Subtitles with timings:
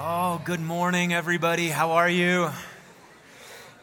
[0.00, 1.70] Oh, good morning, everybody.
[1.70, 2.50] How are you?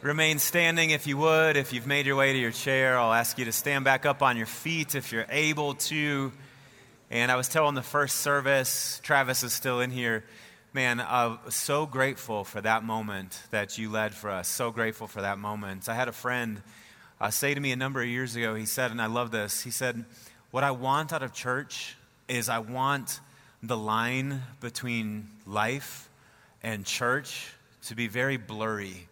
[0.00, 1.58] Remain standing if you would.
[1.58, 4.22] If you've made your way to your chair, I'll ask you to stand back up
[4.22, 6.32] on your feet if you're able to.
[7.10, 10.24] And I was telling the first service, Travis is still in here.
[10.72, 14.48] Man, I'm so grateful for that moment that you led for us.
[14.48, 15.86] So grateful for that moment.
[15.86, 16.62] I had a friend
[17.20, 19.64] uh, say to me a number of years ago, he said, and I love this,
[19.64, 20.06] he said,
[20.50, 21.94] What I want out of church
[22.26, 23.20] is I want
[23.66, 26.08] the line between life
[26.62, 27.52] and church
[27.86, 29.08] to be very blurry.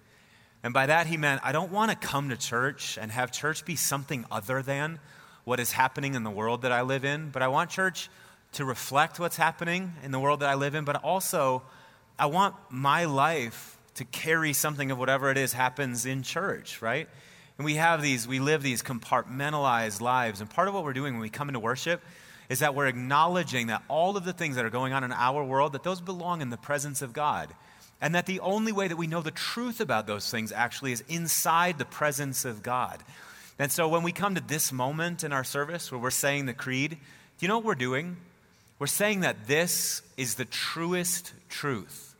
[0.62, 3.64] And by that, he meant I don't want to come to church and have church
[3.64, 4.98] be something other than
[5.44, 8.08] what is happening in the world that I live in, but I want church
[8.52, 11.62] to reflect what's happening in the world that I live in, but also
[12.18, 17.08] I want my life to carry something of whatever it is happens in church, right?
[17.58, 20.40] And we have these, we live these compartmentalized lives.
[20.40, 22.02] And part of what we're doing when we come into worship
[22.48, 25.42] is that we're acknowledging that all of the things that are going on in our
[25.42, 27.48] world, that those belong in the presence of God.
[28.00, 31.02] And that the only way that we know the truth about those things actually is
[31.08, 33.02] inside the presence of God.
[33.58, 36.54] And so when we come to this moment in our service where we're saying the
[36.54, 36.96] creed, do
[37.40, 38.16] you know what we're doing?
[38.78, 42.14] We're saying that this is the truest truth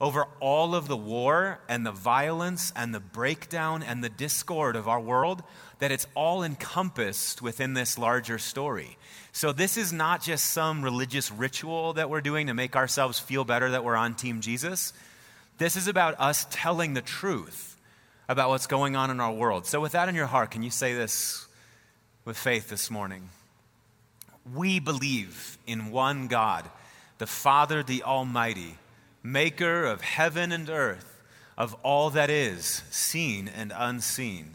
[0.00, 4.86] over all of the war and the violence and the breakdown and the discord of
[4.86, 5.42] our world,
[5.78, 8.96] that it's all encompassed within this larger story.
[9.32, 13.44] So, this is not just some religious ritual that we're doing to make ourselves feel
[13.44, 14.92] better that we're on Team Jesus.
[15.58, 17.76] This is about us telling the truth
[18.28, 19.66] about what's going on in our world.
[19.66, 21.46] So, with that in your heart, can you say this
[22.24, 23.28] with faith this morning?
[24.54, 26.68] We believe in one God,
[27.18, 28.78] the Father, the Almighty
[29.22, 31.22] maker of heaven and earth,
[31.56, 34.54] of all that is, seen and unseen.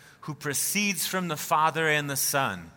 [0.21, 2.71] who proceeds from the Father and the Son.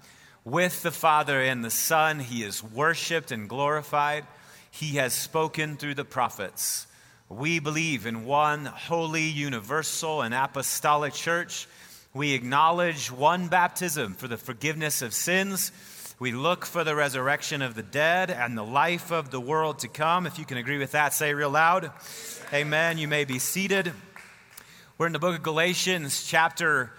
[0.45, 4.27] With the Father and the Son, he is worshiped and glorified.
[4.71, 6.87] He has spoken through the prophets.
[7.29, 11.67] We believe in one holy, universal, and apostolic church.
[12.13, 15.73] We acknowledge one baptism for the forgiveness of sins.
[16.19, 19.89] We look for the resurrection of the dead and the life of the world to
[19.89, 20.27] come.
[20.27, 21.91] If you can agree with that, say real loud.
[22.53, 22.99] Amen.
[22.99, 23.93] You may be seated.
[24.97, 26.93] We're in the book of Galatians, chapter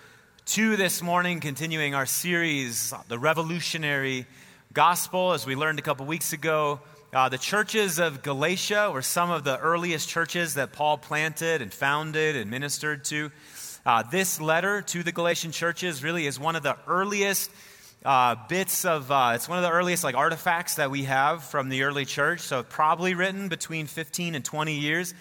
[0.46, 4.28] 2 this morning, continuing our series, The Revolutionary
[4.74, 5.34] Gospel.
[5.34, 9.44] As we learned a couple weeks ago, uh, the churches of Galatia were some of
[9.44, 13.32] the earliest churches that Paul planted and founded and ministered to.
[13.88, 17.50] Uh, this letter to the Galatian churches really is one of the earliest
[18.06, 21.70] uh, bits of, uh, it's one of the earliest like artifacts that we have from
[21.70, 22.42] the early church.
[22.42, 25.16] So probably written between 15 and 20 years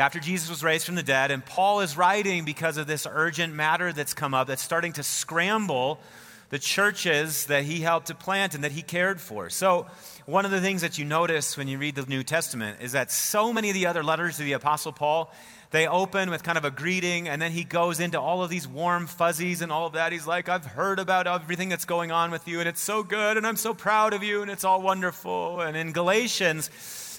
[0.00, 1.30] after Jesus was raised from the dead.
[1.30, 5.02] And Paul is writing because of this urgent matter that's come up that's starting to
[5.02, 6.00] scramble
[6.48, 9.48] the churches that he helped to plant and that he cared for.
[9.50, 9.86] So,
[10.26, 13.10] one of the things that you notice when you read the New Testament is that
[13.10, 15.32] so many of the other letters to the Apostle Paul,
[15.70, 18.66] they open with kind of a greeting, and then he goes into all of these
[18.66, 20.12] warm fuzzies and all of that.
[20.12, 23.36] He's like, I've heard about everything that's going on with you, and it's so good,
[23.36, 25.60] and I'm so proud of you, and it's all wonderful.
[25.60, 26.70] And in Galatians,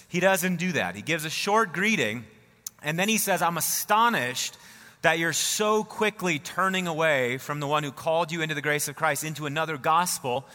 [0.07, 0.95] he doesn't do that.
[0.95, 2.25] He gives a short greeting
[2.81, 4.57] and then he says, I'm astonished
[5.01, 8.87] that you're so quickly turning away from the one who called you into the grace
[8.87, 10.45] of Christ into another gospel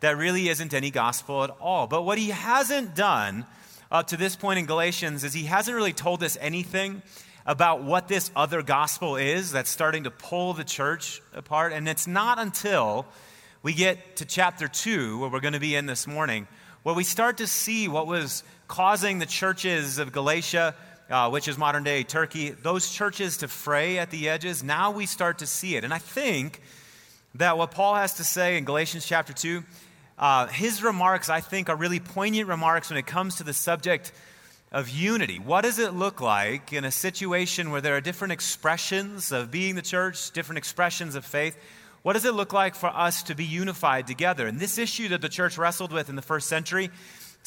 [0.00, 1.86] that really isn't any gospel at all.
[1.86, 3.46] But what he hasn't done
[3.90, 7.02] up to this point in Galatians is he hasn't really told us anything
[7.46, 11.72] about what this other gospel is that's starting to pull the church apart.
[11.72, 13.06] And it's not until
[13.62, 16.46] we get to chapter 2, where we're going to be in this morning,
[16.82, 20.74] where we start to see what was causing the churches of Galatia
[21.10, 25.06] uh, which is modern day Turkey, those churches to fray at the edges, now we
[25.06, 25.84] start to see it.
[25.84, 26.60] And I think
[27.36, 29.62] that what Paul has to say in Galatians chapter 2,
[30.18, 34.12] uh, his remarks, I think, are really poignant remarks when it comes to the subject
[34.72, 35.38] of unity.
[35.38, 39.74] What does it look like in a situation where there are different expressions of being
[39.74, 41.56] the church, different expressions of faith?
[42.02, 44.46] What does it look like for us to be unified together?
[44.46, 46.90] And this issue that the church wrestled with in the first century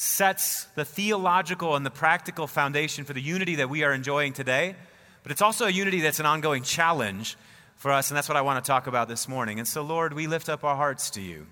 [0.00, 4.74] sets the theological and the practical foundation for the unity that we are enjoying today.
[5.22, 7.36] But it's also a unity that's an ongoing challenge
[7.76, 9.58] for us, and that's what I want to talk about this morning.
[9.58, 11.46] And so, Lord, we lift up our hearts to you.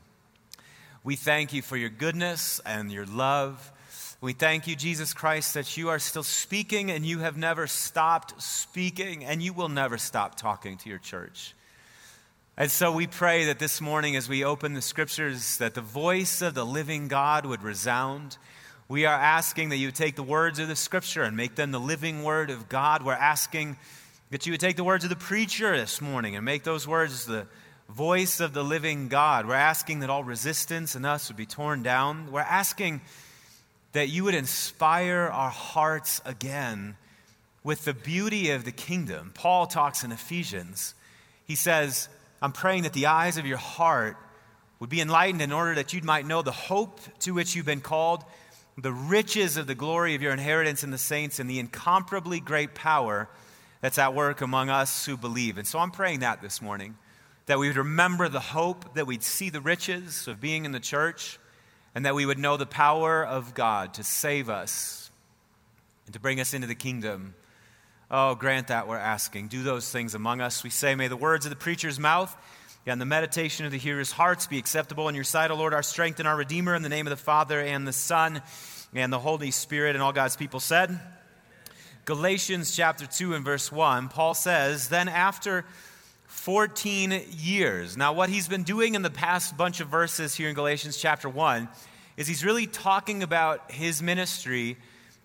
[1.05, 3.71] We thank you for your goodness and your love.
[4.23, 8.41] We thank you, Jesus Christ, that you are still speaking and you have never stopped
[8.41, 11.55] speaking and you will never stop talking to your church.
[12.61, 16.43] And so we pray that this morning, as we open the scriptures, that the voice
[16.43, 18.37] of the living God would resound.
[18.89, 21.79] We are asking that you take the words of the scripture and make them the
[21.79, 23.05] living word of God.
[23.05, 23.77] We're asking
[24.31, 27.27] that you would take the words of the preacher this morning and make those words
[27.27, 27.47] the
[27.91, 29.47] voice of the living God.
[29.47, 32.33] We're asking that all resistance in us would be torn down.
[32.33, 33.03] We're asking
[33.93, 36.97] that you would inspire our hearts again
[37.63, 39.31] with the beauty of the kingdom.
[39.33, 40.97] Paul talks in Ephesians.
[41.47, 42.09] He says,
[42.41, 44.17] I'm praying that the eyes of your heart
[44.81, 47.81] would be enlightened in order that you might know the hope to which you've been
[47.81, 48.25] called,
[48.77, 52.75] the riches of the glory of your inheritance in the saints, and the incomparably great
[52.75, 53.29] power
[53.81, 55.59] that's at work among us who believe.
[55.59, 56.97] And so I'm praying that this morning,
[57.47, 60.81] that we would remember the hope, that we'd see the riches of being in the
[60.81, 61.39] church
[61.95, 65.11] and that we would know the power of God to save us
[66.07, 67.35] and to bring us into the kingdom.
[68.11, 69.49] Oh, grant that we're asking.
[69.49, 70.65] Do those things among us.
[70.65, 72.35] We say, May the words of the preacher's mouth
[72.87, 75.83] and the meditation of the hearer's hearts be acceptable in your sight, O Lord, our
[75.83, 78.41] strength and our Redeemer, in the name of the Father and the Son
[78.95, 79.95] and the Holy Spirit.
[79.95, 80.99] And all God's people said,
[82.07, 85.67] Galatians chapter 2 and verse 1, Paul says, Then after
[86.29, 87.99] 14 years.
[87.99, 91.29] Now, what he's been doing in the past bunch of verses here in Galatians chapter
[91.29, 91.69] 1
[92.17, 94.79] is he's really talking about his ministry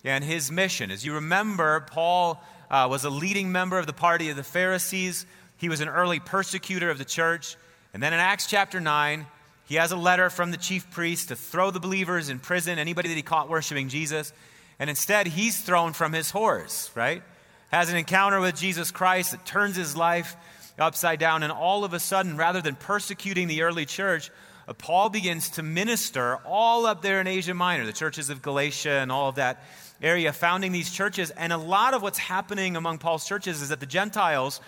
[0.04, 0.90] and his mission.
[0.90, 2.42] As you remember, Paul
[2.74, 5.26] uh, was a leading member of the party of the Pharisees,
[5.58, 7.56] he was an early persecutor of the church.
[7.92, 9.26] And then in Acts chapter 9,
[9.66, 13.10] he has a letter from the chief priest to throw the believers in prison, anybody
[13.10, 14.32] that he caught worshiping Jesus.
[14.80, 17.22] And instead, he's thrown from his horse, right?
[17.68, 20.34] Has an encounter with Jesus Christ that turns his life
[20.76, 21.44] upside down.
[21.44, 24.32] And all of a sudden, rather than persecuting the early church,
[24.66, 28.98] uh, Paul begins to minister all up there in Asia Minor, the churches of Galatia
[28.98, 29.62] and all of that
[30.04, 31.30] area, founding these churches.
[31.30, 34.60] And a lot of what's happening among Paul's churches is that the Gentiles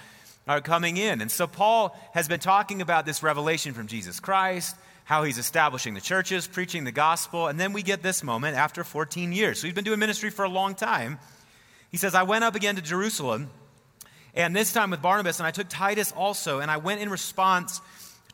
[0.49, 1.21] are coming in.
[1.21, 4.75] And so Paul has been talking about this revelation from Jesus Christ,
[5.05, 7.47] how he's establishing the churches, preaching the gospel.
[7.47, 9.61] And then we get this moment after 14 years.
[9.61, 11.19] So he's been doing ministry for a long time.
[11.91, 13.51] He says, I went up again to Jerusalem
[14.37, 17.81] and this time with Barnabas, and I took Titus also, and I went in response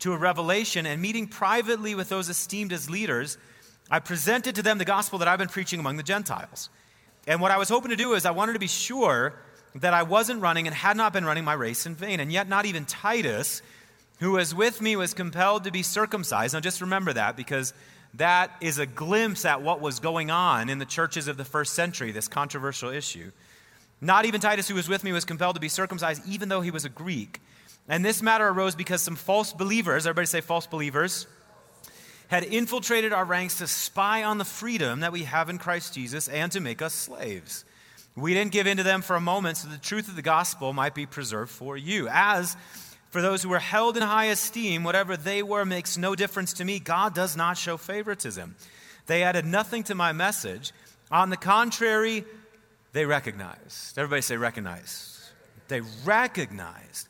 [0.00, 3.38] to a revelation, and meeting privately with those esteemed as leaders,
[3.88, 6.70] I presented to them the gospel that I've been preaching among the Gentiles.
[7.26, 9.34] And what I was hoping to do is I wanted to be sure
[9.76, 12.20] that I wasn't running and had not been running my race in vain.
[12.20, 13.62] And yet, not even Titus,
[14.18, 16.54] who was with me, was compelled to be circumcised.
[16.54, 17.72] Now, just remember that because
[18.14, 21.72] that is a glimpse at what was going on in the churches of the first
[21.72, 23.30] century, this controversial issue.
[24.00, 26.70] Not even Titus, who was with me, was compelled to be circumcised, even though he
[26.70, 27.40] was a Greek.
[27.88, 31.26] And this matter arose because some false believers, everybody say false believers,
[32.32, 36.28] had infiltrated our ranks to spy on the freedom that we have in Christ Jesus
[36.28, 37.62] and to make us slaves.
[38.16, 40.72] We didn't give in to them for a moment so the truth of the gospel
[40.72, 42.08] might be preserved for you.
[42.10, 42.56] As
[43.10, 46.64] for those who were held in high esteem, whatever they were makes no difference to
[46.64, 46.78] me.
[46.78, 48.56] God does not show favoritism.
[49.08, 50.72] They added nothing to my message.
[51.10, 52.24] On the contrary,
[52.94, 53.98] they recognized.
[53.98, 55.18] Everybody say recognized.
[55.68, 57.08] They recognized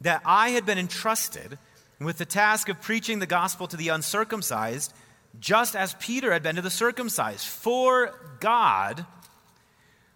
[0.00, 1.58] that I had been entrusted
[2.04, 4.92] with the task of preaching the gospel to the uncircumcised,
[5.40, 7.46] just as Peter had been to the circumcised.
[7.46, 9.06] For God,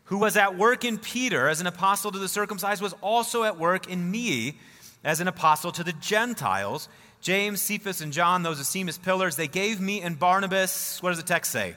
[0.05, 3.59] who was at work in Peter as an apostle to the circumcised, was also at
[3.59, 4.59] work in me
[5.05, 6.88] as an apostle to the Gentiles.
[7.21, 11.19] James, Cephas, and John, those esteemed as pillars, they gave me and Barnabas, what does
[11.19, 11.76] the text say?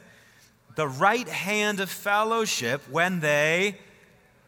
[0.80, 3.78] the right hand of fellowship when they,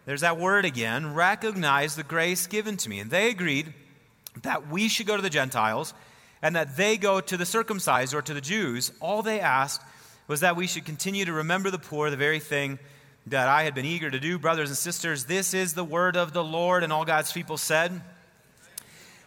[0.05, 2.99] there's that word again, recognize the grace given to me.
[2.99, 3.73] And they agreed
[4.43, 5.93] that we should go to the Gentiles
[6.41, 8.91] and that they go to the circumcised or to the Jews.
[8.99, 9.81] All they asked
[10.27, 12.79] was that we should continue to remember the poor, the very thing
[13.27, 14.39] that I had been eager to do.
[14.39, 16.83] Brothers and sisters, this is the word of the Lord.
[16.83, 18.01] And all God's people said.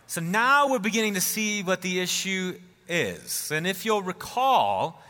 [0.06, 2.58] So now we're beginning to see what the issue
[2.88, 3.50] is.
[3.50, 5.02] And if you'll recall,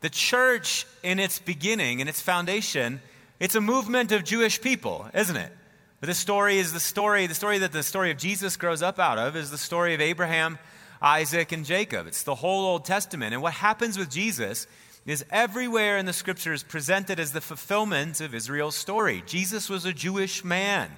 [0.00, 3.00] the church, in its beginning, in its foundation,
[3.40, 5.52] it's a movement of Jewish people, isn't it?
[6.00, 8.98] But this story is the story, the story that the story of Jesus grows up
[8.98, 10.58] out of is the story of Abraham,
[11.02, 12.06] Isaac, and Jacob.
[12.06, 13.32] It's the whole Old Testament.
[13.32, 14.68] And what happens with Jesus
[15.06, 19.24] is everywhere in the scriptures presented as the fulfillment of Israel's story.
[19.26, 20.90] Jesus was a Jewish man.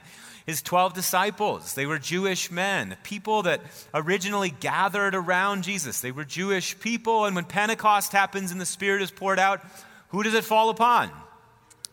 [0.47, 3.61] His 12 disciples, they were Jewish men, people that
[3.95, 6.01] originally gathered around Jesus.
[6.01, 9.65] They were Jewish people, and when Pentecost happens and the Spirit is poured out,
[10.09, 11.11] who does it fall upon?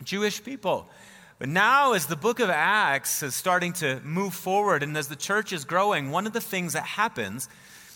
[0.03, 0.89] Jewish people.
[1.39, 5.15] But now, as the book of Acts is starting to move forward and as the
[5.15, 7.47] church is growing, one of the things that happens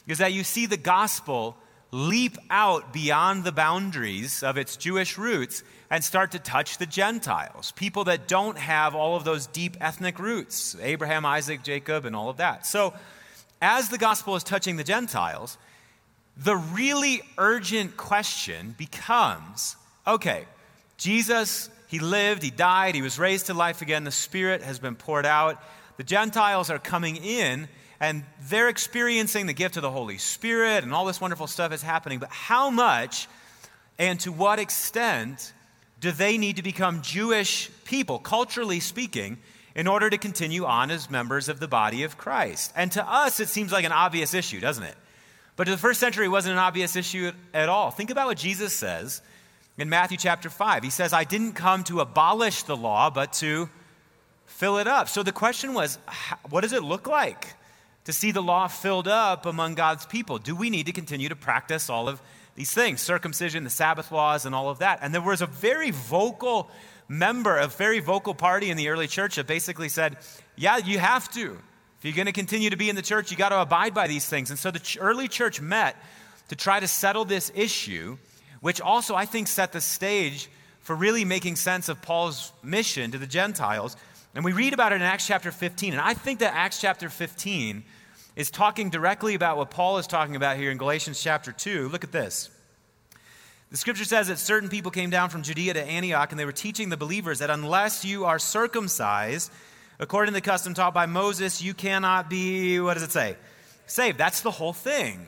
[0.08, 1.58] is that you see the gospel
[1.90, 7.72] leap out beyond the boundaries of its Jewish roots and start to touch the Gentiles,
[7.72, 12.30] people that don't have all of those deep ethnic roots Abraham, Isaac, Jacob, and all
[12.30, 12.66] of that.
[12.66, 12.94] So,
[13.62, 15.58] as the gospel is touching the Gentiles,
[16.38, 19.76] the really urgent question becomes
[20.08, 20.46] okay,
[20.98, 24.96] Jesus, he lived, he died, he was raised to life again, the Spirit has been
[24.96, 25.62] poured out.
[25.98, 27.68] The Gentiles are coming in
[28.00, 31.84] and they're experiencing the gift of the Holy Spirit, and all this wonderful stuff is
[31.84, 32.20] happening.
[32.20, 33.28] But how much
[34.00, 35.52] and to what extent
[36.00, 39.38] do they need to become Jewish people, culturally speaking,
[39.76, 42.72] in order to continue on as members of the body of Christ?
[42.74, 44.96] And to us, it seems like an obvious issue, doesn't it?
[45.58, 47.92] But to the first century, it wasn't an obvious issue at all.
[47.92, 49.22] Think about what Jesus says
[49.78, 50.84] in Matthew chapter 5.
[50.84, 53.70] He says, I didn't come to abolish the law, but to
[54.46, 55.10] fill it up.
[55.10, 55.98] So the question was,
[56.50, 57.56] what does it look like?
[58.06, 60.38] to see the law filled up among God's people?
[60.38, 62.22] Do we need to continue to practice all of
[62.56, 65.00] these things circumcision, the Sabbath laws, and all of that?
[65.02, 66.70] And there was a very vocal
[67.08, 70.18] member, a very vocal party in the early church that basically said,
[70.56, 71.58] Yeah, you have to.
[72.00, 74.08] If you're going to continue to be in the church, you got to abide by
[74.08, 74.50] these things.
[74.50, 75.96] And so the early church met
[76.48, 78.18] to try to settle this issue,
[78.62, 80.50] which also I think set the stage
[80.80, 83.98] for really making sense of Paul's mission to the Gentiles
[84.34, 85.94] and we read about it in Acts chapter 15.
[85.94, 87.84] And I think that Acts chapter 15
[88.36, 91.90] is talking directly about what Paul is talking about here in Galatians chapter 2.
[91.90, 92.50] Look at this.
[93.72, 96.52] The scripture says that certain people came down from Judea to Antioch and they were
[96.52, 99.52] teaching the believers that unless you are circumcised,
[100.00, 103.36] according to the custom taught by Moses, you cannot be, what does it say?
[103.86, 104.18] Saved.
[104.18, 105.26] That's the whole thing.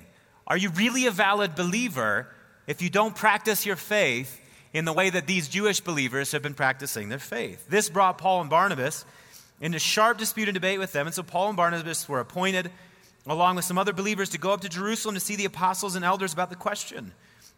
[0.48, 2.28] Are you really a valid believer
[2.68, 4.40] if you don't practice your faith
[4.74, 7.68] in the way that these Jewish believers have been practicing their faith.
[7.70, 9.06] This brought Paul and Barnabas
[9.62, 12.72] into sharp dispute and debate with them, and so Paul and Barnabas were appointed,
[13.28, 16.04] along with some other believers, to go up to Jerusalem to see the apostles and
[16.04, 17.14] elders about the question.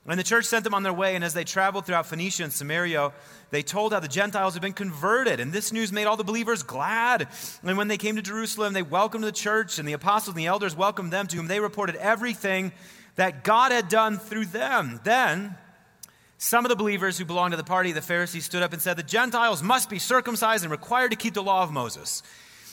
[0.07, 2.53] And the church sent them on their way, and as they traveled throughout Phoenicia and
[2.53, 3.11] Samaria,
[3.49, 5.39] they told how the Gentiles had been converted.
[5.39, 7.27] And this news made all the believers glad.
[7.63, 10.45] And when they came to Jerusalem, they welcomed the church, and the apostles and the
[10.45, 12.71] elders welcomed them, to whom they reported everything
[13.15, 14.99] that God had done through them.
[15.03, 15.55] Then
[16.37, 18.81] some of the believers who belonged to the party of the Pharisees stood up and
[18.81, 22.23] said, The Gentiles must be circumcised and required to keep the law of Moses.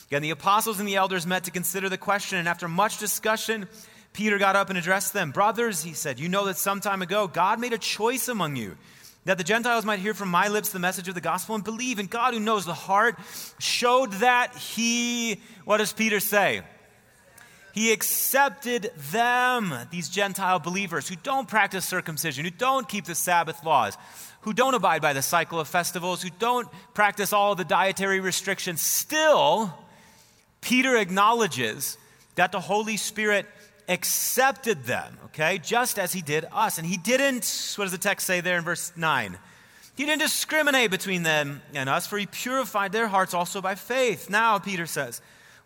[0.07, 3.67] Again, the apostles and the elders met to consider the question, and after much discussion,
[4.11, 5.31] Peter got up and addressed them.
[5.31, 8.77] Brothers, he said, you know that some time ago God made a choice among you
[9.25, 11.99] that the Gentiles might hear from my lips the message of the gospel and believe.
[11.99, 13.17] And God, who knows the heart,
[13.59, 16.61] showed that he, what does Peter say?
[17.73, 23.65] He accepted them, these Gentile believers who don't practice circumcision, who don't keep the Sabbath
[23.65, 23.97] laws,
[24.41, 28.79] who don't abide by the cycle of festivals, who don't practice all the dietary restrictions.
[28.79, 29.73] Still,
[30.61, 31.97] Peter acknowledges
[32.35, 33.47] that the Holy Spirit
[33.89, 36.77] accepted them, okay, just as he did us.
[36.77, 39.35] And he didn't, what does the text say there in verse 9?
[39.95, 44.29] He didn't discriminate between them and us, for he purified their hearts also by faith.
[44.29, 45.21] Now, Peter says,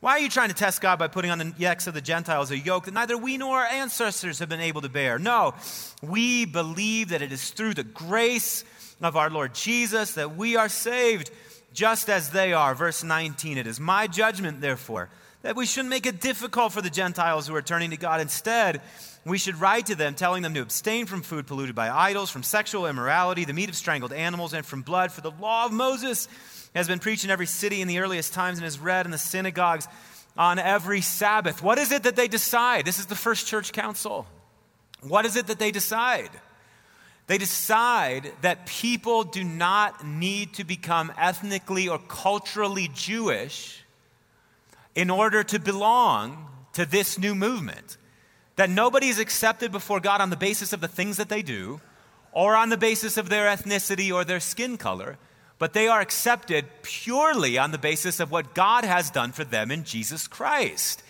[0.07, 2.49] why are you trying to test God by putting on the necks of the Gentiles
[2.49, 5.19] a yoke that neither we nor our ancestors have been able to bear?
[5.19, 5.53] No,
[6.01, 8.63] we believe that it is through the grace
[9.01, 11.29] of our Lord Jesus that we are saved,
[11.73, 12.73] just as they are.
[12.73, 15.09] Verse 19 It is my judgment, therefore,
[15.41, 18.21] that we shouldn't make it difficult for the Gentiles who are turning to God.
[18.21, 18.79] Instead,
[19.25, 22.43] we should write to them, telling them to abstain from food polluted by idols, from
[22.43, 25.11] sexual immorality, the meat of strangled animals, and from blood.
[25.11, 26.29] For the law of Moses
[26.77, 29.17] has been preached in every city in the earliest times and is read in the
[29.17, 29.87] synagogues
[30.37, 31.63] on every Sabbath.
[31.63, 32.85] What is it that they decide?
[32.85, 34.27] This is the first church council.
[35.01, 36.29] What is it that they decide?
[37.27, 43.83] They decide that people do not need to become ethnically or culturally Jewish
[44.95, 47.97] in order to belong to this new movement.
[48.55, 51.81] That nobody is accepted before God on the basis of the things that they do
[52.31, 55.17] or on the basis of their ethnicity or their skin color
[55.59, 59.71] but they are accepted purely on the basis of what God has done for them
[59.71, 61.03] in Jesus Christ.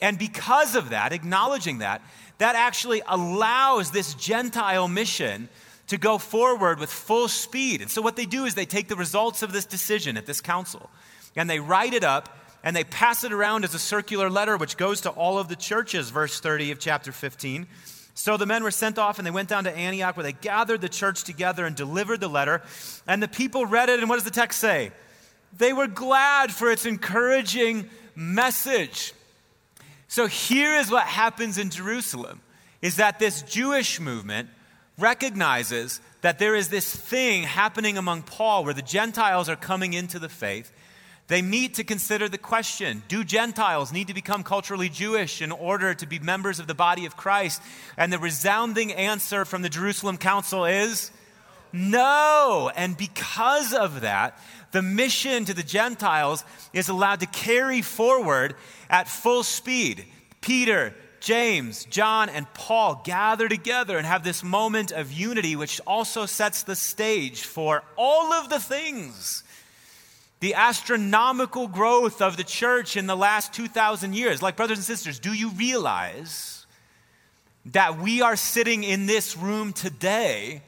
[0.00, 2.02] And because of that, acknowledging that,
[2.38, 5.48] that actually allows this Gentile mission
[5.86, 7.80] to go forward with full speed.
[7.80, 10.40] And so, what they do is they take the results of this decision at this
[10.40, 10.90] council
[11.36, 14.76] and they write it up and they pass it around as a circular letter, which
[14.76, 17.66] goes to all of the churches, verse 30 of chapter 15.
[18.14, 20.80] So the men were sent off and they went down to Antioch where they gathered
[20.80, 22.62] the church together and delivered the letter.
[23.06, 24.92] And the people read it, and what does the text say?
[25.56, 29.12] They were glad for its encouraging message.
[30.08, 32.40] So here is what happens in Jerusalem
[32.82, 34.50] is that this Jewish movement
[34.98, 40.18] recognizes that there is this thing happening among Paul where the Gentiles are coming into
[40.18, 40.72] the faith.
[41.32, 45.94] They meet to consider the question Do Gentiles need to become culturally Jewish in order
[45.94, 47.62] to be members of the body of Christ?
[47.96, 51.10] And the resounding answer from the Jerusalem Council is
[51.72, 52.70] no.
[52.76, 54.38] And because of that,
[54.72, 58.54] the mission to the Gentiles is allowed to carry forward
[58.90, 60.04] at full speed.
[60.42, 66.26] Peter, James, John, and Paul gather together and have this moment of unity, which also
[66.26, 69.44] sets the stage for all of the things.
[70.42, 74.42] The astronomical growth of the church in the last 2,000 years.
[74.42, 76.66] Like, brothers and sisters, do you realize
[77.66, 80.62] that we are sitting in this room today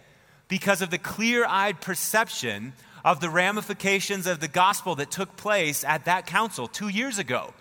[0.46, 2.72] because of the clear eyed perception
[3.04, 7.52] of the ramifications of the gospel that took place at that council two years ago?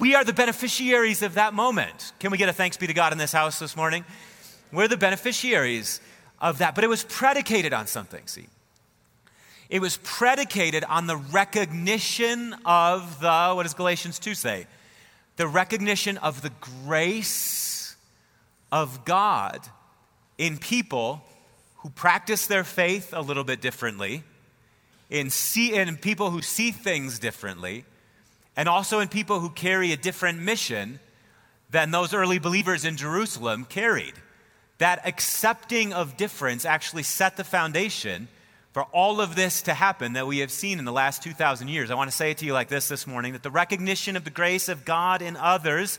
[0.00, 2.12] We are the beneficiaries of that moment.
[2.18, 4.04] Can we get a thanks be to God in this house this morning?
[4.72, 6.00] We're the beneficiaries
[6.40, 6.74] of that.
[6.74, 8.48] But it was predicated on something, see.
[9.72, 14.66] It was predicated on the recognition of the, what does Galatians 2 say?
[15.36, 16.52] The recognition of the
[16.84, 17.96] grace
[18.70, 19.66] of God
[20.36, 21.24] in people
[21.78, 24.24] who practice their faith a little bit differently,
[25.08, 27.86] in, see, in people who see things differently,
[28.54, 31.00] and also in people who carry a different mission
[31.70, 34.16] than those early believers in Jerusalem carried.
[34.76, 38.28] That accepting of difference actually set the foundation
[38.72, 41.90] for all of this to happen that we have seen in the last 2,000 years.
[41.90, 44.24] I want to say it to you like this this morning that the recognition of
[44.24, 45.98] the grace of God in others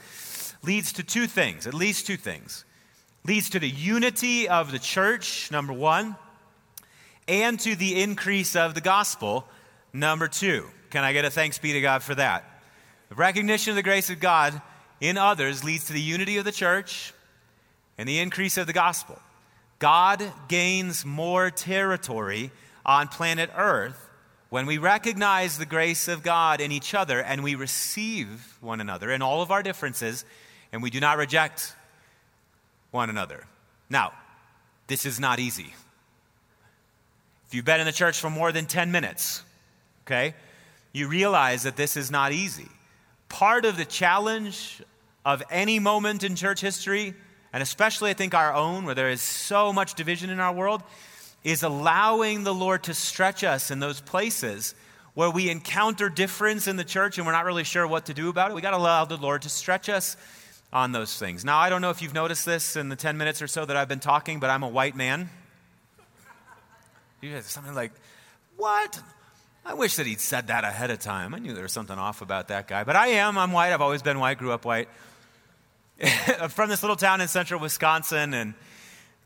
[0.64, 2.66] leads to two things, at least two things.
[3.26, 6.16] Leads to the unity of the church, number one,
[7.28, 9.46] and to the increase of the gospel,
[9.94, 10.66] number two.
[10.90, 12.44] Can I get a thanks be to God for that?
[13.10, 14.60] The recognition of the grace of God
[15.00, 17.14] in others leads to the unity of the church
[17.98, 19.20] and the increase of the gospel.
[19.84, 22.52] God gains more territory
[22.86, 24.10] on planet Earth
[24.50, 29.12] when we recognize the grace of God in each other and we receive one another
[29.12, 30.24] in all of our differences
[30.72, 31.76] and we do not reject
[32.92, 33.46] one another.
[33.90, 34.14] Now,
[34.88, 35.74] this is not easy.
[37.48, 39.44] If you've been in the church for more than 10 minutes,
[40.08, 40.34] okay,
[40.94, 42.70] you realize that this is not easy.
[43.28, 44.82] Part of the challenge
[45.26, 47.16] of any moment in church history,
[47.54, 50.84] and especially I think our own, where there is so much division in our world,
[51.44, 54.76] is allowing the Lord to stretch us in those places
[55.14, 58.30] where we encounter difference in the church and we're not really sure what to do
[58.30, 58.56] about it.
[58.56, 60.18] We got to allow the Lord to stretch us
[60.72, 61.46] on those things.
[61.46, 63.78] Now, I don't know if you've noticed this in the 10 minutes or so that
[63.78, 65.30] I've been talking, but I'm a white man.
[67.22, 67.92] You guys, something like,
[68.58, 69.00] what?
[69.66, 71.36] I wish that he'd said that ahead of time.
[71.36, 72.84] I knew there was something off about that guy.
[72.84, 73.38] But I am.
[73.38, 73.72] I'm white.
[73.72, 74.90] I've always been white, grew up white.
[76.50, 78.54] from this little town in central Wisconsin, and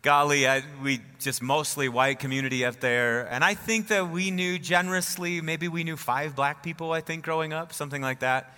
[0.02, 3.26] golly, I, we just mostly white community up there.
[3.26, 7.24] And I think that we knew generously, maybe we knew five black people, I think,
[7.24, 8.56] growing up, something like that.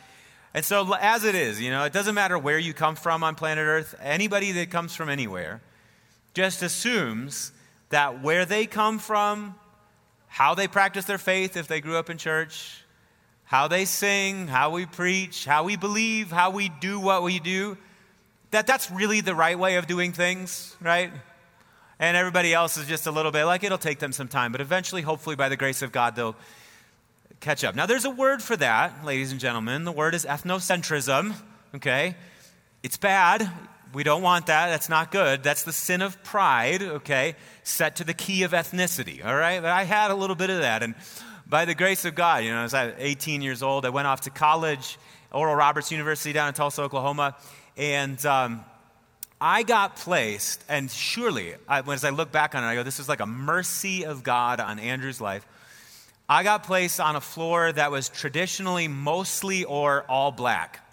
[0.54, 3.36] And so, as it is, you know, it doesn't matter where you come from on
[3.36, 5.62] planet Earth, anybody that comes from anywhere
[6.34, 7.52] just assumes
[7.90, 9.56] that where they come from
[10.28, 12.84] how they practice their faith if they grew up in church,
[13.44, 17.78] how they sing, how we preach, how we believe, how we do what we do,
[18.52, 21.12] that that's really the right way of doing things, right?
[22.00, 24.62] And everybody else is just a little bit like it'll take them some time, but
[24.62, 26.36] eventually, hopefully, by the grace of God, they'll
[27.40, 27.76] catch up.
[27.76, 29.84] Now, there's a word for that, ladies and gentlemen.
[29.84, 31.34] The word is ethnocentrism,
[31.76, 32.16] okay?
[32.84, 33.50] It's bad.
[33.94, 34.70] We don't want that.
[34.70, 35.44] That's not good.
[35.44, 37.36] That's the sin of pride, okay?
[37.64, 39.62] Set to the key of ethnicity, all right?
[39.62, 40.84] But I had a little bit of that.
[40.84, 40.96] And
[41.48, 43.86] by the grace of God, you know, as I was 18 years old.
[43.86, 45.00] I went off to college,
[45.32, 47.36] Oral Roberts University down in Tulsa, Oklahoma.
[47.80, 48.66] And um,
[49.40, 53.00] I got placed, and surely, I, as I look back on it, I go, this
[53.00, 55.48] is like a mercy of God on Andrew's life.
[56.28, 60.86] I got placed on a floor that was traditionally mostly or all black.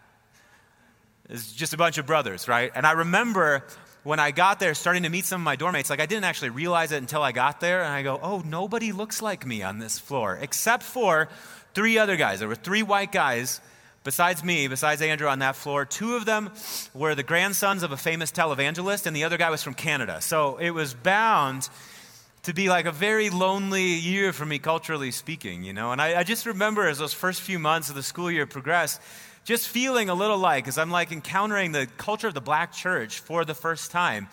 [1.29, 2.71] It's just a bunch of brothers, right?
[2.73, 3.65] And I remember
[4.05, 6.51] when I got there starting to meet some of my dormmates, like I didn't actually
[6.51, 7.83] realize it until I got there.
[7.83, 11.29] And I go, oh, nobody looks like me on this floor except for
[11.75, 12.39] three other guys.
[12.39, 13.61] There were three white guys
[14.07, 15.85] besides me, besides Andrew on that floor.
[15.85, 16.51] Two of them
[16.95, 20.23] were the grandsons of a famous televangelist, and the other guy was from Canada.
[20.23, 21.69] So it was bound
[22.45, 25.91] to be like a very lonely year for me, culturally speaking, you know.
[25.91, 29.03] And I, I just remember as those first few months of the school year progressed,
[29.45, 33.19] just feeling a little like, as I'm like encountering the culture of the black church
[33.19, 34.29] for the first time,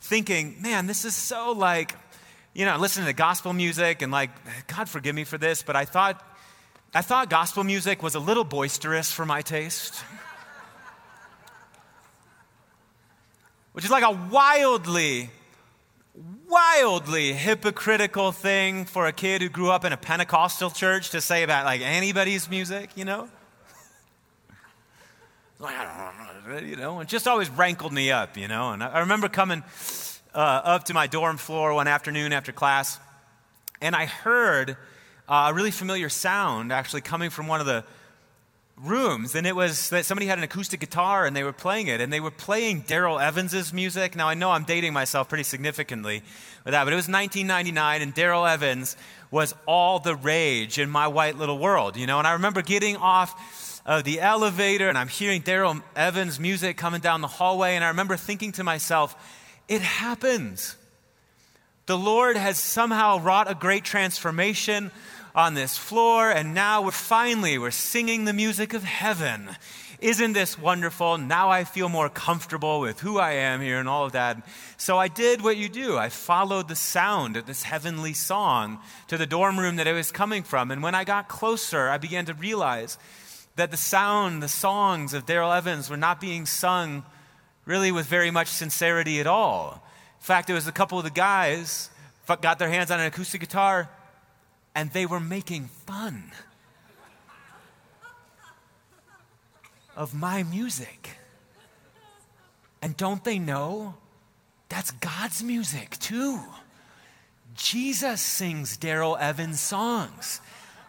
[0.00, 1.94] thinking, man, this is so like,
[2.54, 4.30] you know, listening to gospel music and like,
[4.68, 6.24] God forgive me for this, but I thought,
[6.94, 10.02] I thought gospel music was a little boisterous for my taste.
[13.72, 15.28] Which is like a wildly,
[16.48, 21.42] wildly hypocritical thing for a kid who grew up in a Pentecostal church to say
[21.42, 23.28] about like anybody's music, you know?
[26.62, 28.70] you know, it just always rankled me up, you know.
[28.70, 29.62] And I remember coming
[30.34, 32.98] uh, up to my dorm floor one afternoon after class,
[33.82, 34.78] and I heard
[35.28, 37.84] uh, a really familiar sound actually coming from one of the
[38.82, 39.34] rooms.
[39.34, 42.12] And it was that somebody had an acoustic guitar and they were playing it, and
[42.12, 44.16] they were playing Darrell Evans's music.
[44.16, 46.22] Now, I know I'm dating myself pretty significantly
[46.64, 48.96] with that, but it was 1999, and Darrell Evans
[49.30, 52.18] was all the rage in my white little world, you know.
[52.18, 57.00] And I remember getting off of the elevator and I'm hearing Darrell Evans' music coming
[57.00, 59.16] down the hallway, and I remember thinking to myself,
[59.66, 60.76] it happens.
[61.86, 64.90] The Lord has somehow wrought a great transformation
[65.38, 69.48] on this floor, and now we're finally we're singing the music of heaven.
[70.00, 71.16] Isn't this wonderful?
[71.16, 74.44] Now I feel more comfortable with who I am here and all of that.
[74.78, 75.96] So I did what you do.
[75.96, 80.10] I followed the sound of this heavenly song to the dorm room that it was
[80.10, 80.72] coming from.
[80.72, 82.98] And when I got closer, I began to realize
[83.54, 87.04] that the sound, the songs of Darrell Evans were not being sung
[87.64, 89.86] really with very much sincerity at all.
[90.18, 91.90] In fact, it was a couple of the guys
[92.26, 93.88] got their hands on an acoustic guitar
[94.78, 96.30] and they were making fun
[99.96, 101.18] of my music.
[102.80, 103.94] And don't they know
[104.68, 106.38] that's God's music too?
[107.56, 110.40] Jesus sings Darrell Evans songs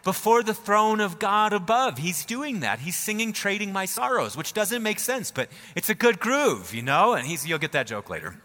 [0.04, 1.98] before the throne of God above.
[1.98, 2.78] He's doing that.
[2.78, 6.82] He's singing Trading My Sorrows, which doesn't make sense, but it's a good groove, you
[6.82, 7.14] know?
[7.14, 8.36] And he's, you'll get that joke later.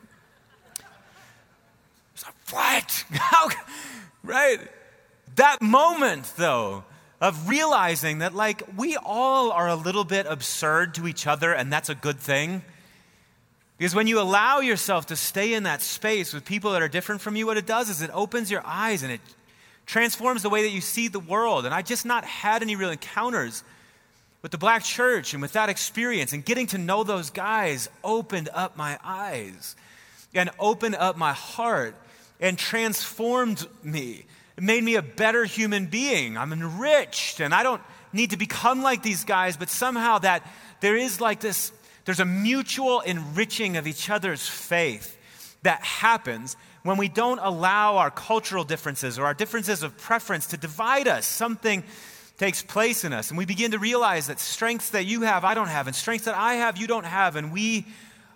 [2.50, 3.06] What?
[3.12, 3.50] How?
[4.24, 4.60] Right?
[5.36, 6.84] That moment, though,
[7.20, 11.72] of realizing that, like, we all are a little bit absurd to each other, and
[11.72, 12.62] that's a good thing.
[13.78, 17.22] Because when you allow yourself to stay in that space with people that are different
[17.22, 19.22] from you, what it does is it opens your eyes and it
[19.86, 21.66] transforms the way that you see the world.
[21.66, 23.64] And I just not had any real encounters
[24.42, 28.50] with the black church and with that experience and getting to know those guys opened
[28.54, 29.76] up my eyes
[30.34, 31.96] and opened up my heart
[32.40, 34.26] and transformed me.
[34.58, 36.38] It made me a better human being.
[36.38, 37.82] I'm enriched and I don't
[38.14, 40.48] need to become like these guys, but somehow that
[40.80, 41.72] there is like this,
[42.06, 45.18] there's a mutual enriching of each other's faith
[45.64, 50.58] that happens when we don't allow our cultural differences or our differences of preference to
[50.58, 51.26] divide us.
[51.26, 51.84] Something
[52.38, 55.54] takes place in us, and we begin to realize that strengths that you have, I
[55.54, 57.86] don't have, and strengths that I have, you don't have, and we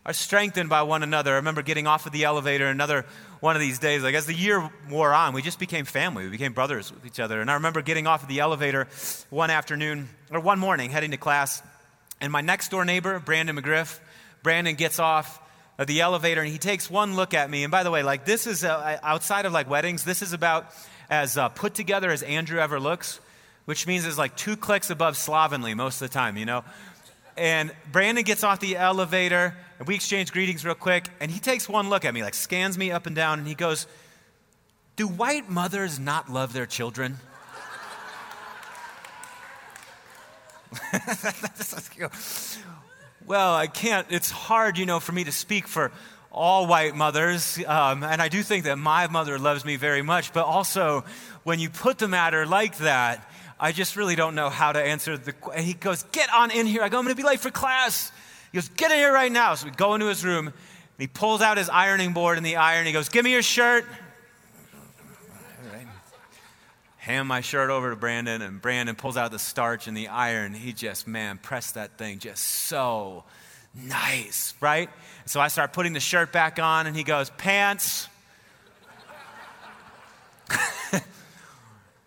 [0.10, 1.34] are strengthened by one another.
[1.34, 3.06] I remember getting off of the elevator another
[3.42, 6.24] one of these days, like as the year wore on, we just became family.
[6.24, 7.42] We became brothers with each other.
[7.42, 8.88] And I remember getting off of the elevator
[9.30, 11.62] one afternoon, or one morning, heading to class,
[12.20, 14.00] and my next door neighbor, Brandon McGriff,
[14.42, 15.40] Brandon gets off
[15.78, 17.64] of the elevator and he takes one look at me.
[17.64, 20.74] And by the way, like this is uh, outside of like weddings, this is about
[21.12, 23.20] as uh, put together as Andrew ever looks,
[23.66, 26.64] which means it's like two clicks above slovenly most of the time, you know?
[27.40, 31.08] And Brandon gets off the elevator and we exchange greetings real quick.
[31.22, 33.56] And he takes one look at me, like scans me up and down, and he
[33.56, 33.88] goes,
[34.98, 37.16] Do white mothers not love their children?
[43.26, 45.94] well, I can't, it's hard, you know, for me to speak for
[46.32, 47.58] all white mothers.
[47.66, 50.34] Um, and I do think that my mother loves me very much.
[50.34, 51.06] But also,
[51.44, 53.26] when you put the matter like that,
[53.60, 55.34] I just really don't know how to answer the.
[55.34, 55.66] question.
[55.66, 56.82] He goes, Get on in here.
[56.82, 58.12] I go, I'm going to be late for class.
[58.52, 59.56] He goes, Get in here right now.
[59.56, 60.48] So we go into his room.
[60.48, 60.56] And
[60.98, 62.86] he pulls out his ironing board and the iron.
[62.86, 63.86] He goes, Give me your shirt
[67.10, 70.54] hand my shirt over to Brandon, and Brandon pulls out the starch and the iron.
[70.54, 73.24] He just, man, pressed that thing just so
[73.74, 74.92] nice, right?
[75.26, 78.08] So I start putting the shirt back on, and he goes, Pants.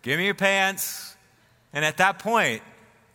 [0.03, 1.12] Give me your pants.
[1.73, 2.63] And at that point,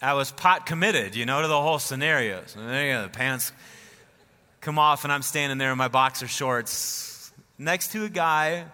[0.01, 2.43] I was pot committed, you know, to the whole scenario.
[2.45, 3.51] So there you go, the pants
[4.61, 8.65] come off, and I'm standing there in my boxer shorts next to a guy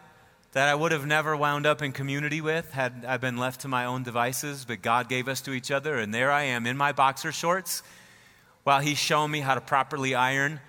[0.53, 3.67] that I would have never wound up in community with had I been left to
[3.67, 6.77] my own devices, but God gave us to each other, and there I am in
[6.77, 7.83] my boxer shorts
[8.63, 10.59] while He's showing me how to properly iron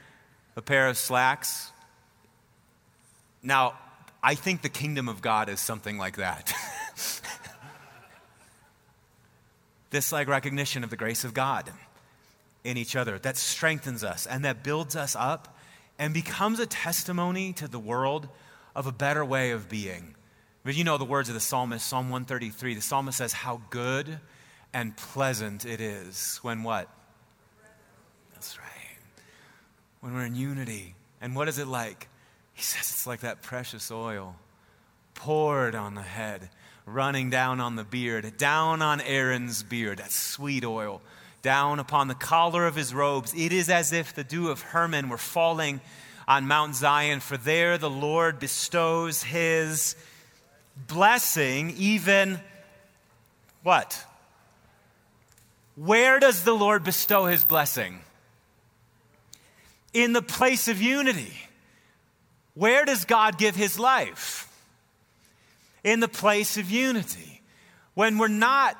[0.57, 1.71] a pair of slacks.
[3.43, 3.75] Now,
[4.23, 6.55] I think the kingdom of God is something like that.
[9.95, 11.71] this like recognition of the grace of God
[12.65, 15.57] in each other that strengthens us and that builds us up
[15.99, 18.29] and becomes a testimony to the world
[18.75, 20.17] of a better way of being.
[20.65, 22.75] But you know the words of the psalmist, Psalm 133.
[22.75, 24.19] The psalmist says, How good
[24.73, 26.89] and pleasant it is when what?
[28.33, 28.99] That's right.
[30.01, 30.97] When we're in unity.
[31.21, 32.09] And what is it like?
[32.55, 34.35] He says it's like that precious oil
[35.15, 36.49] poured on the head,
[36.87, 41.01] running down on the beard, down on Aaron's beard, that sweet oil,
[41.43, 43.33] down upon the collar of his robes.
[43.35, 45.81] It is as if the dew of Hermon were falling
[46.27, 49.97] on Mount Zion, for there the Lord bestows his
[50.89, 52.41] blessing, even
[53.63, 54.05] what?
[55.77, 58.01] Where does the Lord bestow his blessing?
[59.93, 61.33] In the place of unity.
[62.55, 64.49] Where does God give his life?
[65.85, 67.43] In the place of unity.
[67.95, 68.77] When we're not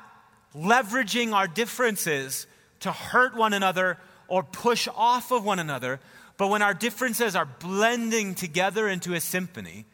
[0.53, 2.47] leveraging our differences
[2.81, 5.99] to hurt one another or push off of one another,
[6.37, 9.85] but when our differences are blending together into a symphony,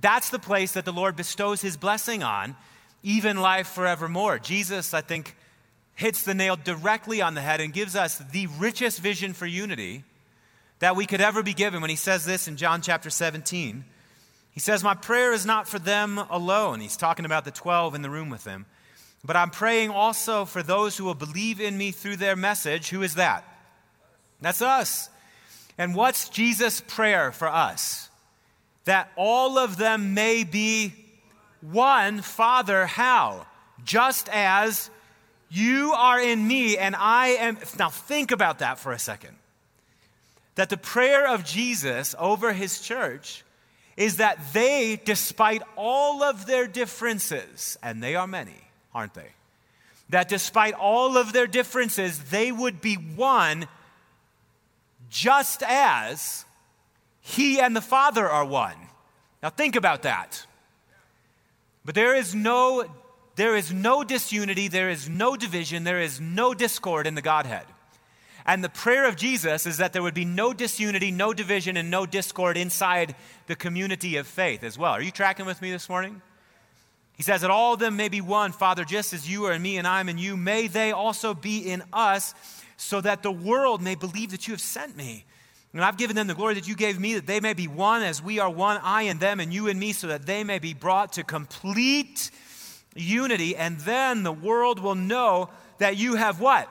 [0.00, 2.56] that's the place that the Lord bestows his blessing on,
[3.02, 4.38] even life forevermore.
[4.38, 5.36] Jesus, I think,
[5.94, 10.04] hits the nail directly on the head and gives us the richest vision for unity
[10.78, 13.84] that we could ever be given when he says this in John chapter 17.
[14.52, 16.80] He says, My prayer is not for them alone.
[16.80, 18.66] He's talking about the 12 in the room with him.
[19.24, 22.88] But I'm praying also for those who will believe in me through their message.
[22.88, 23.44] Who is that?
[24.40, 25.10] That's us.
[25.76, 28.08] And what's Jesus' prayer for us?
[28.84, 30.94] That all of them may be
[31.60, 32.86] one Father.
[32.86, 33.46] How?
[33.84, 34.90] Just as
[35.50, 37.58] you are in me and I am.
[37.78, 39.36] Now, think about that for a second.
[40.54, 43.44] That the prayer of Jesus over his church
[44.00, 48.56] is that they, despite all of their differences, and they are many,
[48.94, 49.28] aren't they?
[50.08, 53.66] That despite all of their differences, they would be one
[55.10, 56.46] just as
[57.20, 58.76] he and the Father are one.
[59.42, 60.46] Now think about that.
[61.84, 62.86] But there is no
[63.36, 67.64] there is no disunity, there is no division, there is no discord in the Godhead.
[68.46, 71.90] And the prayer of Jesus is that there would be no disunity, no division, and
[71.90, 73.14] no discord inside
[73.46, 74.92] the community of faith as well.
[74.92, 76.22] Are you tracking with me this morning?
[77.16, 79.60] He says that all of them may be one, Father, just as you are in
[79.60, 82.34] me and I am in you, may they also be in us
[82.78, 85.26] so that the world may believe that you have sent me.
[85.74, 88.02] And I've given them the glory that you gave me, that they may be one
[88.02, 90.58] as we are one, I and them, and you and me, so that they may
[90.58, 92.30] be brought to complete
[92.96, 93.54] unity.
[93.54, 96.68] And then the world will know that you have what?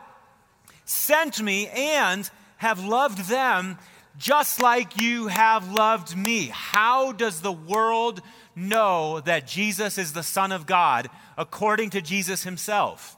[0.89, 3.77] Sent me and have loved them
[4.17, 6.49] just like you have loved me.
[6.51, 8.23] How does the world
[8.55, 13.15] know that Jesus is the Son of God according to Jesus himself?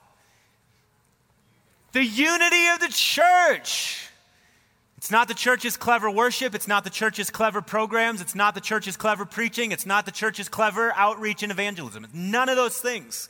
[1.94, 4.10] The unity of the church.
[4.98, 6.54] It's not the church's clever worship.
[6.54, 8.20] It's not the church's clever programs.
[8.20, 9.72] It's not the church's clever preaching.
[9.72, 12.04] It's not the church's clever outreach and evangelism.
[12.04, 13.30] It's none of those things.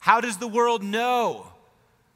[0.00, 1.52] How does the world know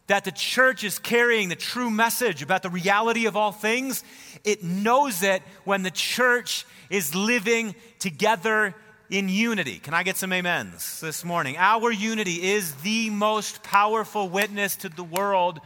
[0.07, 4.05] that the church is carrying the true message about the reality of all things?
[4.45, 8.75] It knows it when the church is living together
[9.11, 9.79] in unity.
[9.79, 11.57] Can I get some amens this morning?
[11.59, 15.61] Our unity is the most powerful witness to the world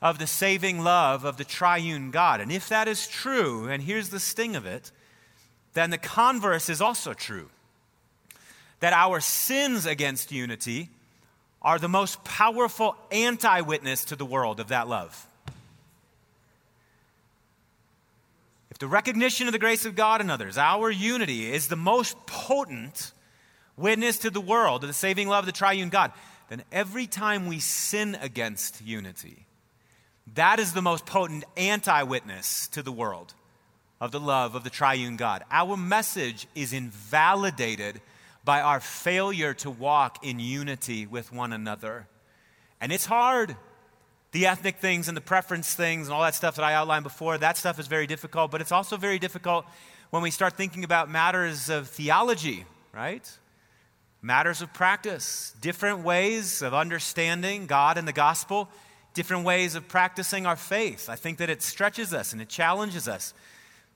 [0.00, 2.40] of the saving love of the triune God.
[2.40, 4.92] And if that is true, and here's the sting of it,
[5.74, 7.50] then the converse is also true.
[8.80, 10.90] That our sins against unity
[11.66, 15.26] are the most powerful anti witness to the world of that love.
[18.70, 22.16] If the recognition of the grace of God in others, our unity, is the most
[22.24, 23.10] potent
[23.76, 26.12] witness to the world of the saving love of the triune God,
[26.50, 29.46] then every time we sin against unity,
[30.34, 33.34] that is the most potent anti witness to the world
[34.00, 35.42] of the love of the triune God.
[35.50, 38.00] Our message is invalidated
[38.46, 42.06] by our failure to walk in unity with one another.
[42.80, 43.56] And it's hard
[44.30, 47.38] the ethnic things and the preference things and all that stuff that I outlined before,
[47.38, 49.66] that stuff is very difficult, but it's also very difficult
[50.10, 53.28] when we start thinking about matters of theology, right?
[54.22, 58.68] Matters of practice, different ways of understanding God and the gospel,
[59.14, 61.08] different ways of practicing our faith.
[61.08, 63.34] I think that it stretches us and it challenges us.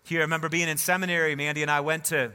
[0.05, 2.33] Here, I remember being in seminary, Mandy and I went to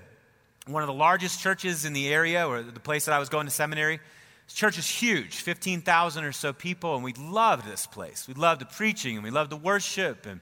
[0.68, 3.46] one of the largest churches in the area, or the place that I was going
[3.46, 4.00] to seminary.
[4.48, 8.28] This church is huge, 15,000 or so people, and we loved this place.
[8.28, 10.40] We loved the preaching, and we loved the worship, and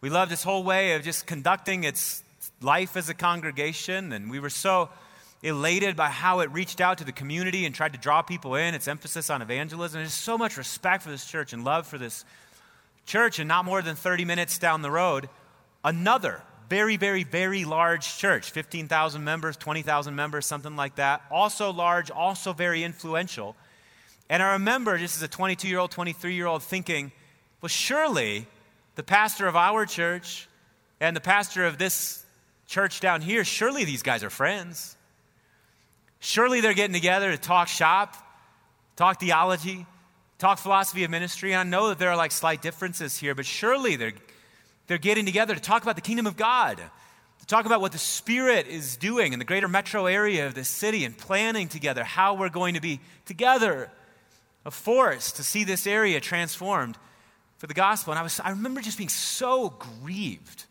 [0.00, 2.22] we loved this whole way of just conducting its
[2.60, 4.12] life as a congregation.
[4.12, 4.88] And we were so
[5.42, 8.74] elated by how it reached out to the community and tried to draw people in,
[8.74, 10.00] its emphasis on evangelism.
[10.00, 12.24] There's so much respect for this church and love for this
[13.06, 13.38] church.
[13.38, 15.28] And not more than 30 minutes down the road,
[15.84, 21.22] another very, very, very large church 15,000 members, 20,000 members, something like that.
[21.30, 23.56] Also large, also very influential.
[24.28, 27.12] And I remember, just as a 22 year old, 23 year old, thinking,
[27.60, 28.46] well, surely
[28.96, 30.48] the pastor of our church
[31.00, 32.24] and the pastor of this
[32.66, 34.96] church down here, surely these guys are friends.
[36.20, 38.16] Surely they're getting together to talk shop,
[38.96, 39.86] talk theology,
[40.38, 41.52] talk philosophy of ministry.
[41.52, 44.12] And I know that there are like slight differences here, but surely they're,
[44.88, 47.98] they're getting together to talk about the kingdom of God, to talk about what the
[47.98, 52.34] Spirit is doing in the greater metro area of this city and planning together how
[52.34, 53.90] we're going to be together,
[54.64, 56.96] a force to see this area transformed
[57.58, 58.12] for the gospel.
[58.12, 60.64] And I, was, I remember just being so grieved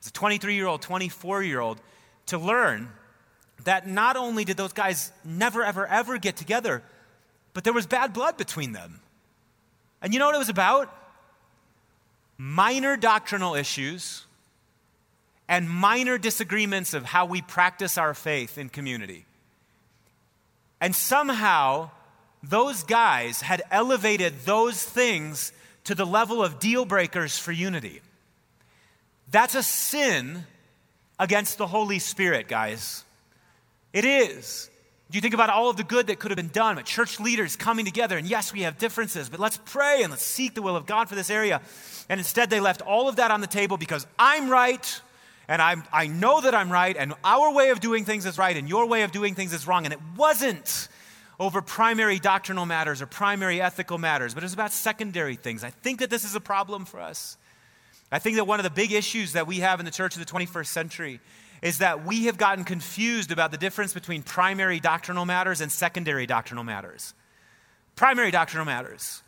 [0.00, 1.80] as a 23 year old, 24 year old
[2.26, 2.88] to learn
[3.64, 6.82] that not only did those guys never, ever, ever get together,
[7.52, 9.00] but there was bad blood between them.
[10.00, 10.94] And you know what it was about?
[12.38, 14.26] Minor doctrinal issues
[15.48, 19.24] and minor disagreements of how we practice our faith in community.
[20.80, 21.90] And somehow,
[22.42, 25.52] those guys had elevated those things
[25.84, 28.02] to the level of deal breakers for unity.
[29.30, 30.44] That's a sin
[31.18, 33.04] against the Holy Spirit, guys.
[33.92, 34.68] It is.
[35.10, 37.54] You think about all of the good that could have been done, but church leaders
[37.54, 40.74] coming together, and yes, we have differences, but let's pray and let's seek the will
[40.74, 41.60] of God for this area.
[42.08, 45.00] And instead, they left all of that on the table because I'm right,
[45.46, 48.56] and I'm, I know that I'm right, and our way of doing things is right,
[48.56, 49.84] and your way of doing things is wrong.
[49.84, 50.88] And it wasn't
[51.38, 55.62] over primary doctrinal matters or primary ethical matters, but it was about secondary things.
[55.62, 57.36] I think that this is a problem for us.
[58.10, 60.24] I think that one of the big issues that we have in the church of
[60.24, 61.20] the 21st century
[61.66, 66.24] is that we have gotten confused about the difference between primary doctrinal matters and secondary
[66.24, 67.12] doctrinal matters.
[67.96, 69.24] Primary doctrinal matters.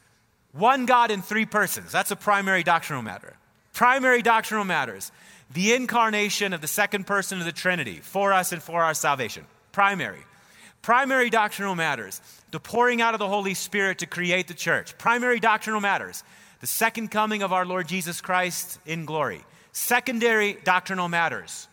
[0.52, 1.90] One God in three persons.
[1.90, 3.34] That's a primary doctrinal matter.
[3.72, 5.10] Primary doctrinal matters.
[5.52, 9.44] The incarnation of the second person of the Trinity for us and for our salvation.
[9.72, 10.22] Primary.
[10.80, 12.20] Primary doctrinal matters.
[12.52, 14.96] The pouring out of the Holy Spirit to create the church.
[14.96, 16.22] Primary doctrinal matters.
[16.60, 19.44] The second coming of our Lord Jesus Christ in glory.
[19.72, 21.66] Secondary doctrinal matters.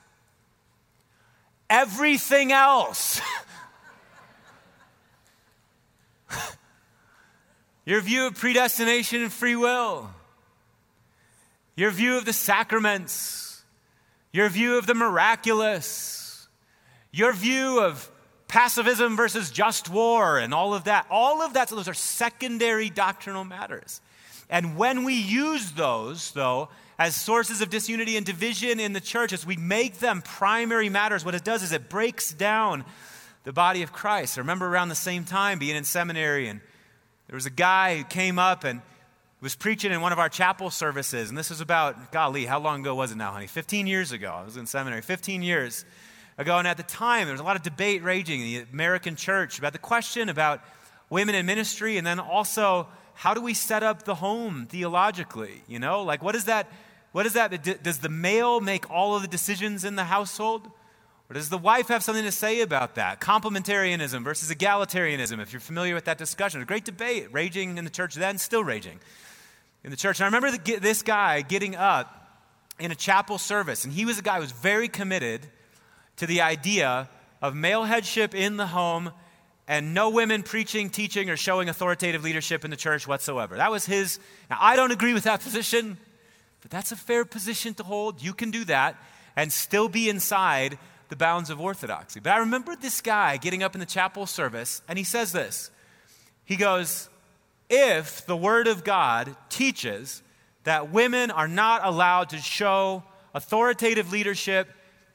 [1.69, 3.21] Everything else.
[7.86, 10.10] Your view of predestination and free will.
[11.75, 13.63] Your view of the sacraments.
[14.32, 16.47] Your view of the miraculous.
[17.12, 18.10] Your view of
[18.47, 21.06] pacifism versus just war and all of that.
[21.10, 24.01] All of that, so those are secondary doctrinal matters.
[24.49, 29.34] And when we use those, though, as sources of disunity and division in the church,
[29.34, 32.86] as we make them primary matters, what it does is it breaks down
[33.43, 34.38] the body of Christ.
[34.38, 36.62] I remember around the same time being in seminary, and
[37.27, 38.81] there was a guy who came up and
[39.41, 41.29] was preaching in one of our chapel services.
[41.29, 43.47] And this was about, golly, how long ago was it now, honey?
[43.47, 44.31] 15 years ago.
[44.31, 45.86] I was in seminary, 15 years
[46.38, 46.58] ago.
[46.58, 49.60] And at the time, there was a lot of debate raging in the American church
[49.60, 50.62] about the question about
[51.10, 55.63] women in ministry and then also how do we set up the home theologically?
[55.67, 56.71] You know, like what is that?
[57.12, 57.82] What is that?
[57.82, 60.69] Does the male make all of the decisions in the household?
[61.30, 63.19] Or does the wife have something to say about that?
[63.19, 66.62] Complementarianism versus egalitarianism, if you're familiar with that discussion.
[66.62, 68.99] A great debate raging in the church then, still raging
[69.84, 70.19] in the church.
[70.19, 72.43] And I remember the, this guy getting up
[72.80, 75.47] in a chapel service, and he was a guy who was very committed
[76.17, 77.10] to the idea
[77.41, 79.12] of male headship in the home
[79.67, 83.56] and no women preaching, teaching, or showing authoritative leadership in the church whatsoever.
[83.58, 84.19] That was his.
[84.49, 85.97] Now, I don't agree with that position,
[86.62, 88.21] but that's a fair position to hold.
[88.21, 88.95] You can do that
[89.36, 90.78] and still be inside
[91.10, 92.19] the bounds of orthodoxy.
[92.19, 95.71] But I remember this guy getting up in the chapel service, and he says this.
[96.45, 97.10] He goes,
[97.69, 100.21] If the Word of God teaches
[100.63, 104.67] that women are not allowed to show authoritative leadership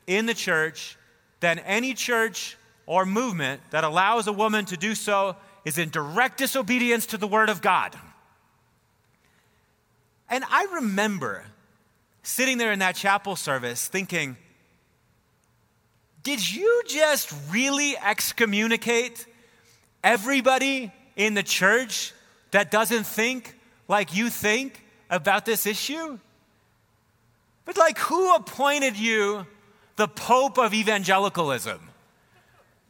[0.07, 0.97] in the church,
[1.41, 2.57] then any church
[2.90, 7.29] or movement that allows a woman to do so is in direct disobedience to the
[7.29, 7.94] Word of God.
[10.29, 11.44] And I remember
[12.24, 14.37] sitting there in that chapel service thinking,
[16.24, 19.24] did you just really excommunicate
[20.03, 22.12] everybody in the church
[22.51, 26.18] that doesn't think like you think about this issue?
[27.64, 29.47] But, like, who appointed you
[29.95, 31.89] the Pope of evangelicalism.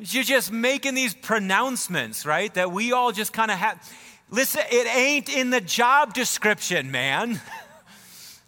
[0.01, 2.53] You're just making these pronouncements, right?
[2.55, 3.93] That we all just kind of have.
[4.31, 7.41] Listen, it ain't in the job description, man.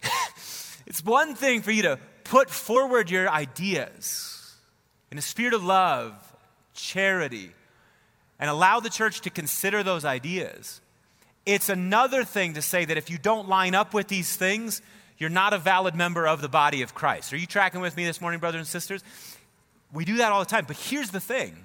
[0.86, 4.55] it's one thing for you to put forward your ideas
[5.11, 6.14] in a spirit of love
[6.74, 7.53] charity,
[8.38, 10.80] and allow the church to consider those ideas.
[11.46, 14.82] It's another thing to say that if you don't line up with these things,
[15.18, 17.32] you're not a valid member of the body of Christ.
[17.32, 19.03] Are you tracking with me this morning, brothers and sisters?
[19.93, 20.64] We do that all the time.
[20.66, 21.57] But here's the thing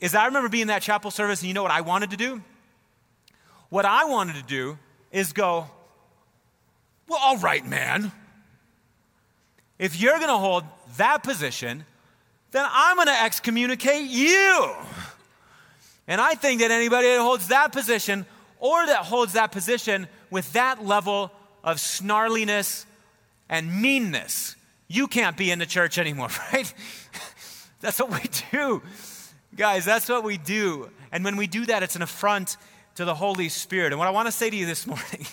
[0.00, 2.16] is I remember being in that chapel service, and you know what I wanted to
[2.16, 2.42] do?
[3.68, 4.78] What I wanted to do
[5.12, 5.66] is go,
[7.06, 8.12] well, all right, man.
[9.78, 10.64] If you're going to hold
[10.96, 11.84] that position,
[12.50, 14.74] then I'm going to excommunicate you.
[16.06, 18.26] And I think that anybody that holds that position
[18.58, 21.30] or that holds that position with that level
[21.62, 22.84] of snarliness
[23.48, 24.56] and meanness,
[24.90, 26.74] you can't be in the church anymore, right?
[27.80, 28.82] that's what we do.
[29.56, 30.90] Guys, that's what we do.
[31.12, 32.56] And when we do that, it's an affront
[32.96, 33.92] to the Holy Spirit.
[33.92, 35.26] And what I want to say to you this morning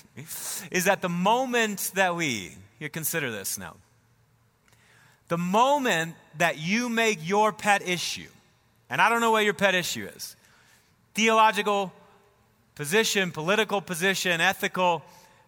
[0.71, 3.75] is that the moment that we, you consider this now,
[5.27, 8.29] the moment that you make your pet issue,
[8.91, 10.35] and I don't know what your pet issue is
[11.15, 11.91] theological
[12.75, 15.01] position, political position, ethical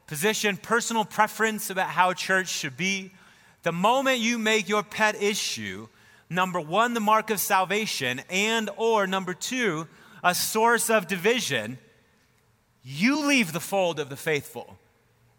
[0.08, 3.12] position, personal preference about how church should be.
[3.64, 5.88] The moment you make your pet issue,
[6.30, 9.88] number one, the mark of salvation, and or number two,
[10.24, 11.78] a source of division,
[12.84, 14.78] you leave the fold of the faithful.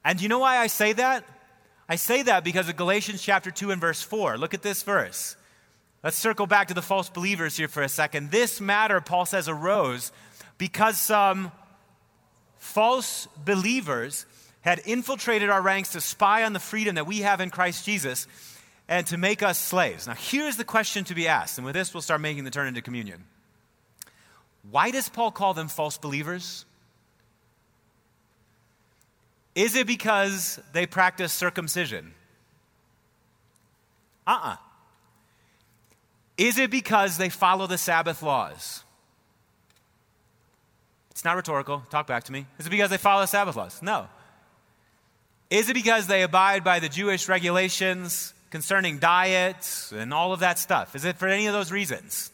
[0.05, 1.25] And you know why I say that?
[1.89, 4.39] I say that because of Galatians chapter 2 and verse 4.
[4.39, 5.37] Look at this verse.
[6.03, 8.31] Let's circle back to the false believers here for a second.
[8.31, 10.13] This matter, Paul says, arose
[10.57, 11.53] because some
[12.59, 14.25] false believers
[14.63, 18.27] had infiltrated our ranks to spy on the freedom that we have in Christ Jesus
[18.89, 20.07] and to make us slaves.
[20.07, 22.69] Now, here's the question to be asked, and with this, we'll start making the turn
[22.69, 23.25] into communion.
[24.71, 26.67] Why does Paul call them false believers?
[29.55, 32.13] Is it because they practice circumcision?
[34.27, 34.51] Uh uh-uh.
[34.53, 34.57] uh
[36.37, 38.85] Is it because they follow the Sabbath laws?
[41.11, 41.83] It's not rhetorical.
[41.91, 42.47] Talk back to me.
[42.59, 43.83] Is it because they follow the Sabbath laws?
[43.83, 44.09] No.
[45.51, 50.59] Is it because they abide by the Jewish regulations concerning diet and all of that
[50.59, 50.95] stuff?
[50.95, 52.31] Is it for any of those reasons?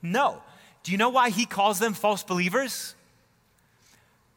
[0.00, 0.40] No.
[0.84, 2.94] Do you know why he calls them false believers?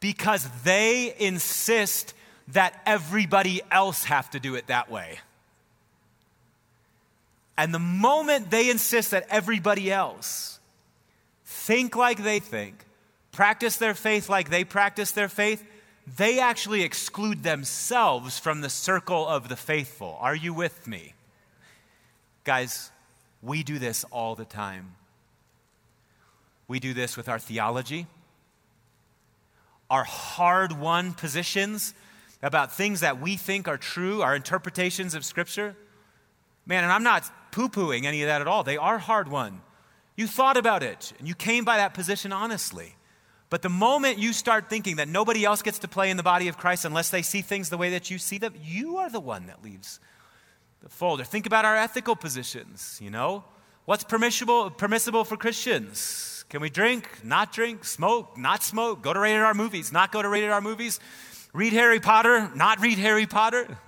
[0.00, 2.14] because they insist
[2.48, 5.18] that everybody else have to do it that way.
[7.56, 10.60] And the moment they insist that everybody else
[11.44, 12.84] think like they think,
[13.32, 15.64] practice their faith like they practice their faith,
[16.16, 20.16] they actually exclude themselves from the circle of the faithful.
[20.20, 21.14] Are you with me?
[22.44, 22.90] Guys,
[23.42, 24.94] we do this all the time.
[26.66, 28.06] We do this with our theology
[29.90, 31.94] our hard won positions
[32.42, 35.74] about things that we think are true, our interpretations of Scripture.
[36.66, 38.62] Man, and I'm not poo pooing any of that at all.
[38.62, 39.60] They are hard won.
[40.14, 42.94] You thought about it and you came by that position honestly.
[43.50, 46.48] But the moment you start thinking that nobody else gets to play in the body
[46.48, 49.20] of Christ unless they see things the way that you see them, you are the
[49.20, 50.00] one that leaves
[50.82, 51.20] the fold.
[51.20, 53.44] Or think about our ethical positions, you know?
[53.86, 56.44] What's permissible, permissible for Christians?
[56.50, 60.20] Can we drink, not drink, smoke, not smoke, go to rated R movies, not go
[60.20, 61.00] to rated R movies,
[61.54, 63.66] read Harry Potter, not read Harry Potter?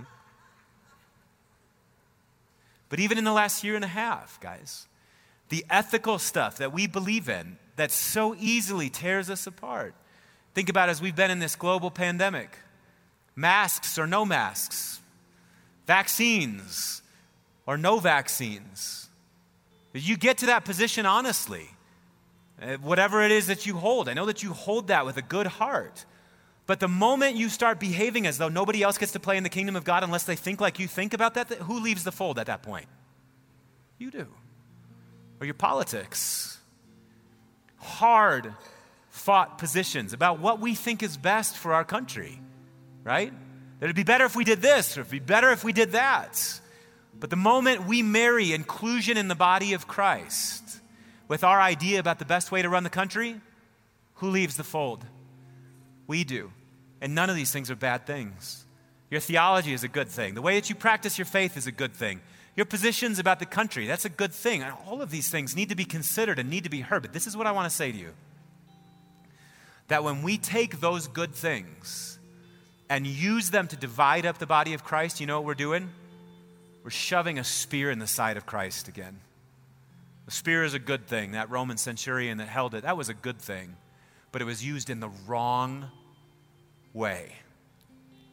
[2.88, 4.86] but even in the last year and a half, guys,
[5.50, 9.94] the ethical stuff that we believe in that so easily tears us apart.
[10.54, 12.56] Think about as we've been in this global pandemic
[13.36, 15.00] masks or no masks,
[15.86, 17.02] vaccines
[17.66, 19.08] or no vaccines.
[19.94, 21.68] You get to that position honestly.
[22.60, 24.08] Uh, whatever it is that you hold.
[24.08, 26.04] I know that you hold that with a good heart.
[26.66, 29.48] But the moment you start behaving as though nobody else gets to play in the
[29.48, 32.38] kingdom of God unless they think like you think about that, who leaves the fold
[32.38, 32.86] at that point?
[33.98, 34.28] You do.
[35.40, 36.59] Or your politics.
[37.80, 38.54] Hard
[39.10, 42.40] fought positions about what we think is best for our country,
[43.02, 43.32] right?
[43.80, 45.92] That it'd be better if we did this, or it'd be better if we did
[45.92, 46.60] that.
[47.18, 50.80] But the moment we marry inclusion in the body of Christ,
[51.28, 53.40] with our idea about the best way to run the country,
[54.14, 55.04] who leaves the fold?
[56.06, 56.52] We do.
[57.00, 58.64] And none of these things are bad things.
[59.10, 60.34] Your theology is a good thing.
[60.34, 62.20] The way that you practice your faith is a good thing.
[62.56, 64.62] Your positions about the country, that's a good thing.
[64.62, 67.02] And all of these things need to be considered and need to be heard.
[67.02, 68.10] But this is what I want to say to you
[69.88, 72.18] that when we take those good things
[72.88, 75.90] and use them to divide up the body of Christ, you know what we're doing?
[76.84, 79.18] We're shoving a spear in the side of Christ again.
[80.26, 81.32] The spear is a good thing.
[81.32, 83.76] That Roman centurion that held it, that was a good thing.
[84.30, 85.86] But it was used in the wrong
[86.92, 87.34] way.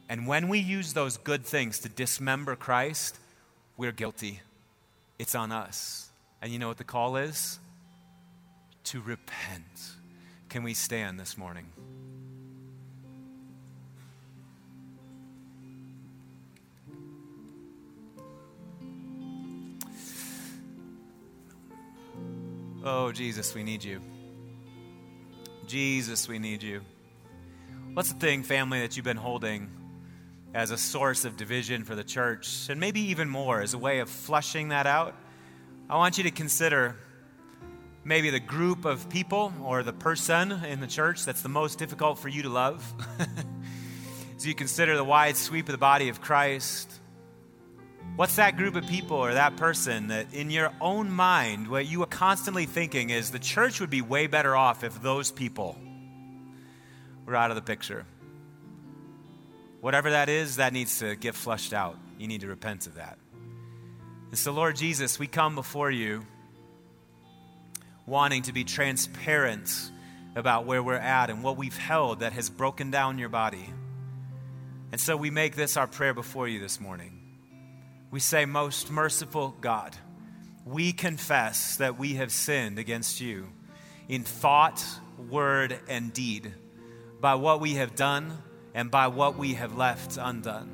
[0.09, 3.17] And when we use those good things to dismember Christ,
[3.77, 4.41] we're guilty.
[5.17, 6.09] It's on us.
[6.41, 7.59] And you know what the call is?
[8.87, 9.91] to repent.
[10.47, 11.65] Can we stand this morning?
[22.81, 23.99] Oh, Jesus, we need you.
[25.65, 26.79] Jesus, we need you.
[27.93, 29.69] What's the thing, family, that you've been holding
[30.57, 33.99] as a source of division for the church, and maybe even more as a way
[33.99, 35.13] of flushing that out?
[35.87, 36.95] I want you to consider
[38.03, 42.17] maybe the group of people or the person in the church that's the most difficult
[42.17, 42.83] for you to love.
[44.35, 46.91] as you consider the wide sweep of the body of Christ,
[48.15, 52.01] What's that group of people or that person that in your own mind, what you
[52.01, 55.77] are constantly thinking is the church would be way better off if those people
[57.27, 58.07] were out of the picture?
[59.81, 61.97] Whatever that is, that needs to get flushed out.
[62.17, 63.17] You need to repent of that.
[64.29, 66.25] And so, Lord Jesus, we come before you
[68.05, 69.69] wanting to be transparent
[70.35, 73.69] about where we're at and what we've held that has broken down your body.
[74.91, 77.17] And so we make this our prayer before you this morning
[78.11, 79.95] we say, Most merciful God,
[80.65, 83.49] we confess that we have sinned against you
[84.07, 84.83] in thought,
[85.29, 86.53] word, and deed,
[87.19, 88.37] by what we have done
[88.77, 90.69] and by what we have left undone.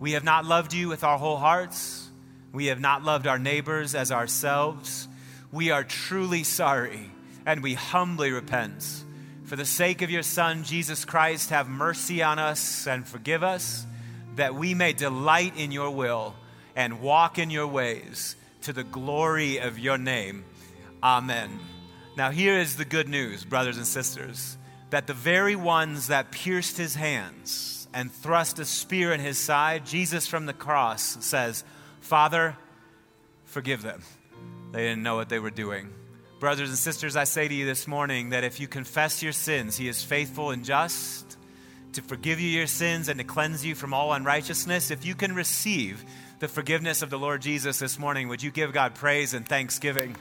[0.00, 2.10] We have not loved you with our whole hearts.
[2.52, 5.06] We have not loved our neighbors as ourselves.
[5.52, 7.08] We are truly sorry
[7.46, 9.04] and we humbly repent.
[9.44, 13.86] For the sake of your Son, Jesus Christ, have mercy on us and forgive us,
[14.34, 16.34] that we may delight in your will
[16.74, 20.44] and walk in your ways to the glory of your name.
[21.00, 21.60] Amen.
[22.16, 24.56] Now, here is the good news, brothers and sisters,
[24.90, 29.86] that the very ones that pierced his hands and thrust a spear in his side,
[29.86, 31.64] Jesus from the cross says,
[32.00, 32.56] Father,
[33.44, 34.02] forgive them.
[34.72, 35.92] They didn't know what they were doing.
[36.38, 39.76] Brothers and sisters, I say to you this morning that if you confess your sins,
[39.76, 41.36] he is faithful and just
[41.92, 44.90] to forgive you your sins and to cleanse you from all unrighteousness.
[44.90, 46.04] If you can receive
[46.38, 50.16] the forgiveness of the Lord Jesus this morning, would you give God praise and thanksgiving?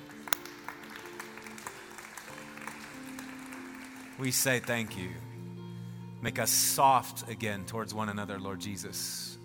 [4.19, 5.11] We say thank you.
[6.21, 9.37] Make us soft again towards one another, Lord Jesus.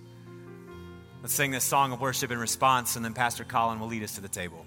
[1.23, 4.17] Let's sing this song of worship in response, and then Pastor Colin will lead us
[4.17, 4.67] to the table.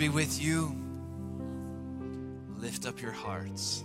[0.00, 0.74] Be with you.
[2.56, 3.84] Lift up your hearts.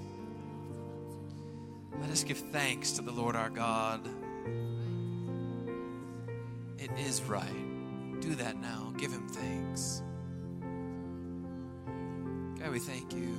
[1.99, 4.07] Let us give thanks to the Lord our God.
[6.77, 8.21] It is right.
[8.21, 8.93] Do that now.
[8.97, 10.01] Give him thanks.
[12.61, 13.35] God, we thank you.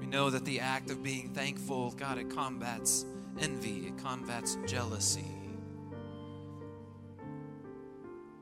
[0.00, 3.04] We know that the act of being thankful, God, it combats
[3.38, 5.24] envy, it combats jealousy.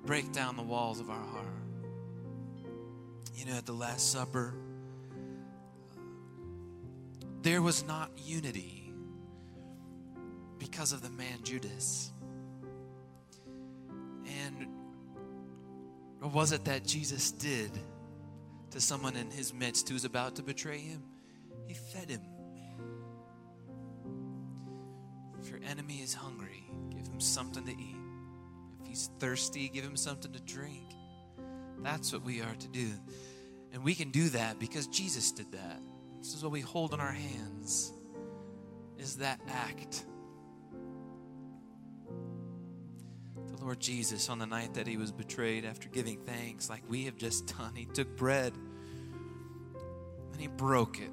[0.07, 1.56] Break down the walls of our heart.
[3.37, 4.55] You know, at the Last Supper,
[7.43, 8.91] there was not unity
[10.59, 12.11] because of the man Judas.
[14.25, 14.67] And
[16.33, 17.71] was it that Jesus did
[18.71, 21.03] to someone in his midst who was about to betray him?
[21.67, 22.23] He fed him.
[25.43, 27.97] If your enemy is hungry, give him something to eat.
[28.81, 30.96] If he's thirsty, give him something to drink.
[31.83, 32.91] That's what we are to do.
[33.73, 35.81] And we can do that because Jesus did that.
[36.19, 37.93] This is what we hold in our hands
[38.99, 40.05] is that act.
[43.49, 47.05] The Lord Jesus, on the night that he was betrayed, after giving thanks, like we
[47.05, 48.53] have just done, he took bread
[50.33, 51.11] and he broke it.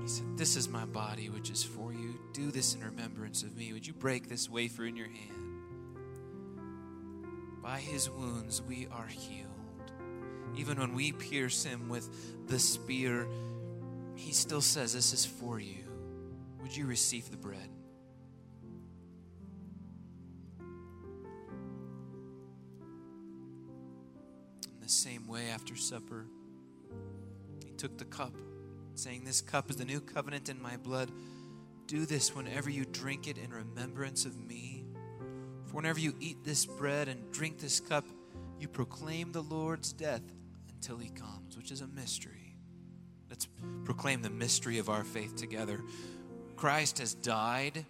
[0.00, 2.18] He said, This is my body, which is for you.
[2.32, 3.72] Do this in remembrance of me.
[3.72, 5.39] Would you break this wafer in your hand?
[7.70, 9.92] By his wounds, we are healed.
[10.56, 13.28] Even when we pierce him with the spear,
[14.16, 15.84] he still says, This is for you.
[16.62, 17.70] Would you receive the bread?
[24.64, 26.26] In the same way, after supper,
[27.64, 28.34] he took the cup,
[28.96, 31.12] saying, This cup is the new covenant in my blood.
[31.86, 34.79] Do this whenever you drink it in remembrance of me.
[35.70, 38.04] For whenever you eat this bread and drink this cup,
[38.58, 40.22] you proclaim the Lord's death
[40.68, 42.56] until he comes, which is a mystery.
[43.28, 43.46] Let's
[43.84, 45.80] proclaim the mystery of our faith together.
[46.56, 47.86] Christ has died,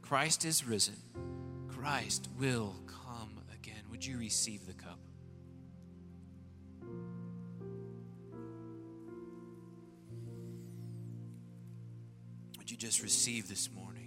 [0.00, 0.94] Christ is risen,
[1.66, 3.82] Christ will come again.
[3.90, 5.00] Would you receive the cup?
[12.58, 14.03] Would you just receive this morning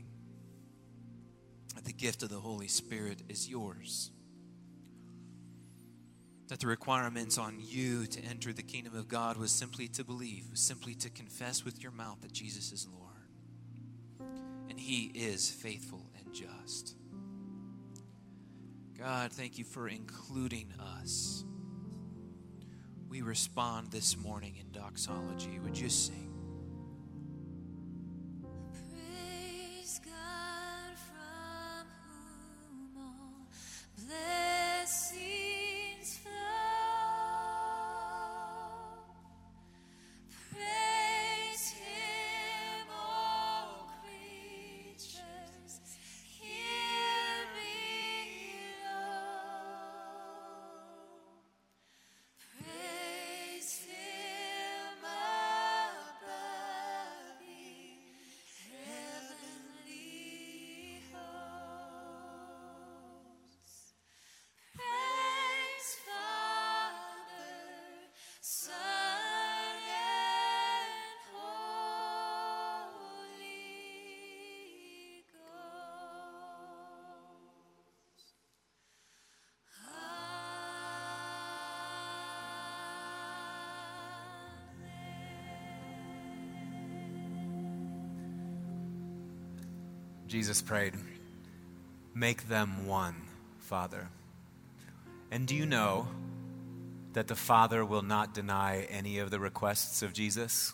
[1.97, 4.11] gift of the Holy Spirit is yours?
[6.47, 10.45] that the requirements on you to enter the kingdom of God was simply to believe,
[10.49, 14.29] was simply to confess with your mouth that Jesus is Lord.
[14.69, 16.95] And He is faithful and just.
[18.97, 21.43] God, thank you for including us.
[23.09, 25.59] We respond this morning in doxology.
[25.59, 26.26] Would you sing?
[90.28, 90.93] Jesus prayed,
[92.13, 93.15] Make them one,
[93.59, 94.09] Father.
[95.32, 96.07] And do you know
[97.13, 100.73] that the Father will not deny any of the requests of Jesus?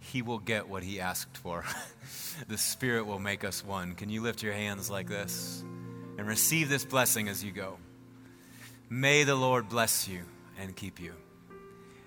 [0.00, 1.64] He will get what he asked for.
[2.48, 3.94] the Spirit will make us one.
[3.94, 5.62] Can you lift your hands like this
[6.16, 7.78] and receive this blessing as you go?
[8.88, 10.20] May the Lord bless you
[10.60, 11.14] and keep you.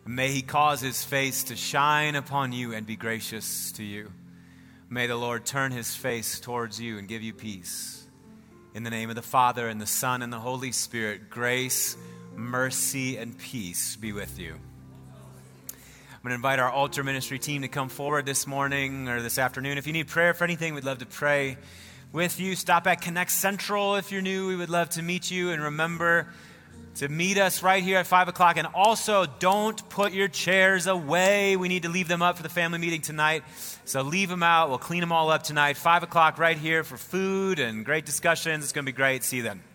[0.06, 4.12] May he cause his face to shine upon you and be gracious to you.
[4.92, 8.08] May the Lord turn his face towards you and give you peace.
[8.74, 11.96] In the name of the Father, and the Son, and the Holy Spirit, grace,
[12.36, 14.56] mercy, and peace be with you.
[14.56, 19.38] I'm going to invite our altar ministry team to come forward this morning or this
[19.38, 19.78] afternoon.
[19.78, 21.60] If you need prayer for anything, we'd love to pray
[22.12, 22.56] with you.
[22.56, 24.48] Stop at Connect Central if you're new.
[24.48, 25.52] We would love to meet you.
[25.52, 26.34] And remember,
[26.96, 28.58] to meet us right here at 5 o'clock.
[28.58, 31.56] And also, don't put your chairs away.
[31.56, 33.44] We need to leave them up for the family meeting tonight.
[33.86, 34.70] So leave them out.
[34.70, 35.78] We'll clean them all up tonight.
[35.78, 38.64] 5 o'clock right here for food and great discussions.
[38.64, 39.24] It's going to be great.
[39.24, 39.69] See you then.